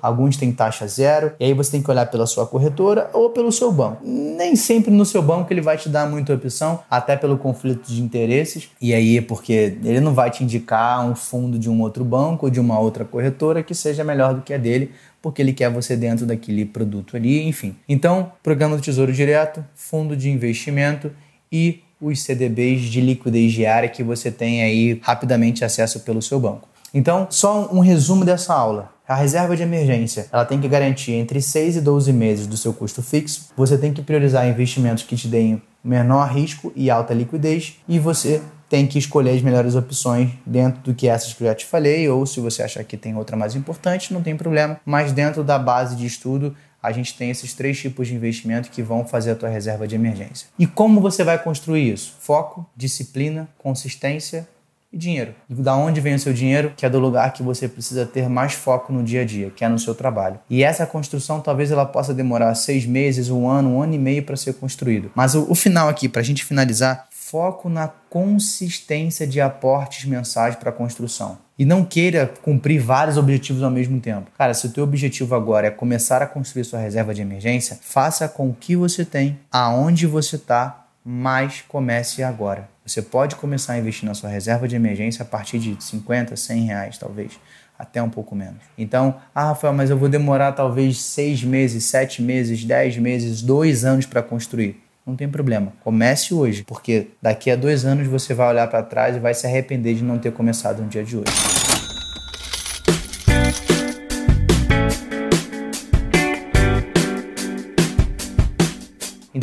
alguns 0.00 0.36
têm 0.36 0.52
taxa 0.52 0.86
zero, 0.86 1.32
e 1.38 1.44
aí 1.44 1.52
você 1.52 1.72
tem 1.72 1.82
que 1.82 1.90
olhar 1.90 2.06
pela 2.06 2.26
sua 2.26 2.46
corretora 2.46 3.10
ou 3.12 3.30
pelo 3.30 3.50
seu 3.50 3.72
banco. 3.72 4.02
Nem 4.04 4.56
sempre 4.56 4.90
no 4.90 5.04
seu 5.04 5.22
banco 5.22 5.52
ele 5.52 5.60
vai 5.60 5.76
te 5.76 5.88
dar 5.88 6.08
muita 6.08 6.34
opção, 6.34 6.80
até 6.90 7.16
pelo 7.16 7.38
conflito 7.38 7.86
de 7.86 8.00
interesses, 8.00 8.68
e 8.80 8.94
aí 8.94 9.20
porque 9.20 9.76
ele 9.82 10.00
não 10.00 10.14
vai 10.14 10.30
te 10.30 10.44
indicar 10.44 11.04
um 11.06 11.14
fundo 11.14 11.58
de 11.58 11.68
um 11.70 11.80
outro 11.80 12.04
banco 12.04 12.46
ou 12.46 12.50
de 12.50 12.60
uma 12.60 12.78
outra 12.78 13.04
corretora 13.04 13.62
que 13.62 13.74
seja 13.74 14.04
melhor 14.04 14.34
do 14.34 14.42
que 14.42 14.54
a 14.54 14.58
dele, 14.58 14.90
porque 15.22 15.40
ele 15.40 15.52
quer 15.52 15.70
você 15.70 15.96
dentro 15.96 16.26
daquele 16.26 16.66
produto 16.66 17.16
ali, 17.16 17.46
enfim. 17.48 17.74
Então, 17.88 18.32
programa 18.42 18.76
do 18.76 18.82
Tesouro 18.82 19.12
Direto, 19.12 19.64
fundo 19.74 20.14
de 20.14 20.28
investimento 20.30 21.10
e 21.50 21.80
os 22.00 22.22
CDBs 22.22 22.82
de 22.82 23.00
liquidez 23.00 23.52
diária 23.52 23.88
que 23.88 24.02
você 24.02 24.30
tem 24.30 24.62
aí 24.62 25.00
rapidamente 25.02 25.64
acesso 25.64 26.00
pelo 26.00 26.20
seu 26.20 26.38
banco. 26.38 26.68
Então, 26.92 27.26
só 27.30 27.70
um 27.72 27.80
resumo 27.80 28.24
dessa 28.24 28.54
aula. 28.54 28.93
A 29.06 29.14
reserva 29.14 29.54
de 29.54 29.62
emergência, 29.62 30.28
ela 30.32 30.46
tem 30.46 30.58
que 30.58 30.66
garantir 30.66 31.12
entre 31.12 31.42
6 31.42 31.76
e 31.76 31.80
12 31.82 32.10
meses 32.10 32.46
do 32.46 32.56
seu 32.56 32.72
custo 32.72 33.02
fixo. 33.02 33.50
Você 33.54 33.76
tem 33.76 33.92
que 33.92 34.00
priorizar 34.00 34.48
investimentos 34.48 35.04
que 35.04 35.14
te 35.14 35.28
deem 35.28 35.60
menor 35.84 36.26
risco 36.30 36.72
e 36.74 36.88
alta 36.88 37.12
liquidez 37.12 37.76
e 37.86 37.98
você 37.98 38.40
tem 38.66 38.86
que 38.86 38.98
escolher 38.98 39.32
as 39.32 39.42
melhores 39.42 39.74
opções 39.74 40.30
dentro 40.46 40.80
do 40.80 40.94
que 40.94 41.06
essas 41.06 41.34
que 41.34 41.44
eu 41.44 41.48
já 41.48 41.54
te 41.54 41.66
falei, 41.66 42.08
ou 42.08 42.24
se 42.24 42.40
você 42.40 42.62
achar 42.62 42.82
que 42.82 42.96
tem 42.96 43.14
outra 43.14 43.36
mais 43.36 43.54
importante, 43.54 44.14
não 44.14 44.22
tem 44.22 44.34
problema, 44.34 44.80
mas 44.86 45.12
dentro 45.12 45.44
da 45.44 45.58
base 45.58 45.94
de 45.96 46.06
estudo, 46.06 46.56
a 46.82 46.90
gente 46.90 47.14
tem 47.14 47.28
esses 47.28 47.52
três 47.52 47.78
tipos 47.78 48.08
de 48.08 48.14
investimento 48.14 48.70
que 48.70 48.82
vão 48.82 49.04
fazer 49.04 49.32
a 49.32 49.34
tua 49.34 49.50
reserva 49.50 49.86
de 49.86 49.94
emergência. 49.94 50.48
E 50.58 50.66
como 50.66 51.00
você 51.00 51.22
vai 51.22 51.38
construir 51.38 51.92
isso? 51.92 52.16
Foco, 52.20 52.66
disciplina, 52.74 53.48
consistência 53.58 54.48
e 54.94 54.98
dinheiro. 54.98 55.34
Da 55.48 55.76
onde 55.76 56.00
vem 56.00 56.14
o 56.14 56.18
seu 56.18 56.32
dinheiro? 56.32 56.72
Que 56.76 56.86
é 56.86 56.90
do 56.90 56.98
lugar 56.98 57.32
que 57.32 57.42
você 57.42 57.68
precisa 57.68 58.06
ter 58.06 58.28
mais 58.28 58.54
foco 58.54 58.92
no 58.92 59.02
dia 59.02 59.22
a 59.22 59.24
dia, 59.24 59.50
que 59.50 59.64
é 59.64 59.68
no 59.68 59.78
seu 59.78 59.94
trabalho. 59.94 60.38
E 60.48 60.62
essa 60.62 60.86
construção 60.86 61.40
talvez 61.40 61.70
ela 61.70 61.84
possa 61.84 62.14
demorar 62.14 62.54
seis 62.54 62.86
meses, 62.86 63.28
um 63.28 63.48
ano, 63.48 63.74
um 63.74 63.82
ano 63.82 63.94
e 63.94 63.98
meio 63.98 64.22
para 64.22 64.36
ser 64.36 64.54
construído. 64.54 65.10
Mas 65.14 65.34
o, 65.34 65.50
o 65.50 65.54
final 65.54 65.88
aqui, 65.88 66.08
para 66.08 66.20
a 66.20 66.24
gente 66.24 66.44
finalizar, 66.44 67.08
foco 67.10 67.68
na 67.68 67.88
consistência 67.88 69.26
de 69.26 69.40
aportes 69.40 70.04
mensais 70.04 70.54
para 70.54 70.70
a 70.70 70.72
construção. 70.72 71.38
E 71.58 71.64
não 71.64 71.84
queira 71.84 72.32
cumprir 72.42 72.80
vários 72.80 73.16
objetivos 73.16 73.62
ao 73.62 73.70
mesmo 73.70 74.00
tempo. 74.00 74.30
Cara, 74.36 74.54
se 74.54 74.66
o 74.66 74.70
teu 74.70 74.84
objetivo 74.84 75.34
agora 75.34 75.68
é 75.68 75.70
começar 75.70 76.20
a 76.20 76.26
construir 76.26 76.64
sua 76.64 76.78
reserva 76.78 77.14
de 77.14 77.22
emergência, 77.22 77.78
faça 77.80 78.28
com 78.28 78.50
o 78.50 78.54
que 78.54 78.76
você 78.76 79.04
tem, 79.04 79.38
aonde 79.50 80.06
você 80.06 80.36
está, 80.36 80.83
mas 81.04 81.62
comece 81.68 82.22
agora. 82.22 82.68
Você 82.86 83.02
pode 83.02 83.36
começar 83.36 83.74
a 83.74 83.78
investir 83.78 84.08
na 84.08 84.14
sua 84.14 84.30
reserva 84.30 84.66
de 84.66 84.74
emergência 84.74 85.22
a 85.22 85.26
partir 85.26 85.58
de 85.58 85.76
50, 85.82 86.34
100 86.36 86.64
reais, 86.64 86.98
talvez, 86.98 87.38
até 87.78 88.02
um 88.02 88.08
pouco 88.08 88.34
menos. 88.34 88.62
Então, 88.78 89.16
ah, 89.34 89.48
Rafael, 89.48 89.74
mas 89.74 89.90
eu 89.90 89.98
vou 89.98 90.08
demorar 90.08 90.52
talvez 90.52 91.00
seis 91.00 91.42
meses, 91.44 91.84
sete 91.84 92.22
meses, 92.22 92.64
dez 92.64 92.96
meses, 92.96 93.42
dois 93.42 93.84
anos 93.84 94.06
para 94.06 94.22
construir. 94.22 94.82
Não 95.06 95.14
tem 95.14 95.28
problema. 95.28 95.74
Comece 95.82 96.32
hoje, 96.32 96.64
porque 96.64 97.08
daqui 97.20 97.50
a 97.50 97.56
dois 97.56 97.84
anos 97.84 98.06
você 98.06 98.32
vai 98.32 98.48
olhar 98.48 98.66
para 98.68 98.82
trás 98.82 99.16
e 99.16 99.20
vai 99.20 99.34
se 99.34 99.46
arrepender 99.46 99.94
de 99.94 100.02
não 100.02 100.18
ter 100.18 100.32
começado 100.32 100.82
no 100.82 100.88
dia 100.88 101.04
de 101.04 101.16
hoje. 101.16 101.63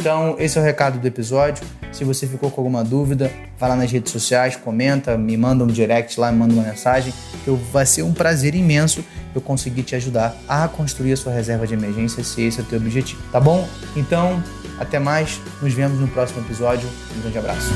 Então, 0.02 0.36
esse 0.40 0.58
é 0.58 0.62
o 0.62 0.64
recado 0.64 0.98
do 0.98 1.08
episódio. 1.08 1.64
Se 1.92 2.04
você 2.04 2.26
ficou 2.26 2.50
com 2.50 2.60
alguma 2.60 2.84
dúvida, 2.84 3.32
vai 3.60 3.70
lá 3.70 3.76
nas 3.76 3.92
redes 3.92 4.12
sociais, 4.12 4.56
comenta, 4.56 5.16
me 5.16 5.38
manda 5.38 5.64
um 5.64 5.68
direct 5.68 6.20
lá, 6.20 6.32
me 6.32 6.40
manda 6.40 6.56
uma 6.56 6.64
mensagem, 6.64 7.14
que 7.44 7.52
vai 7.72 7.86
ser 7.86 8.02
um 8.02 8.12
prazer 8.12 8.56
imenso 8.56 9.06
eu 9.36 9.40
conseguir 9.40 9.84
te 9.84 9.96
ajudar 9.96 10.36
a 10.50 10.68
construir 10.68 11.14
a 11.14 11.18
sua 11.18 11.32
reserva 11.32 11.68
de 11.68 11.76
emergência, 11.76 12.24
se 12.24 12.42
esse 12.42 12.60
é 12.60 12.64
o 12.64 12.66
teu 12.66 12.80
objetivo, 12.80 13.22
tá 13.32 13.40
bom? 13.40 13.70
Então, 13.96 14.44
até 14.80 14.98
mais, 14.98 15.40
nos 15.62 15.72
vemos 15.72 16.00
no 16.00 16.08
próximo 16.08 16.42
episódio. 16.42 16.90
Um 17.16 17.22
grande 17.22 17.38
abraço. 17.38 17.70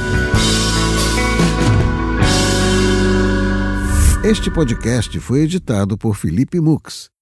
Este 4.23 4.49
podcast 4.49 5.19
foi 5.19 5.41
editado 5.41 5.95
por 5.95 6.15
Felipe 6.15 6.59
Mux. 6.59 7.14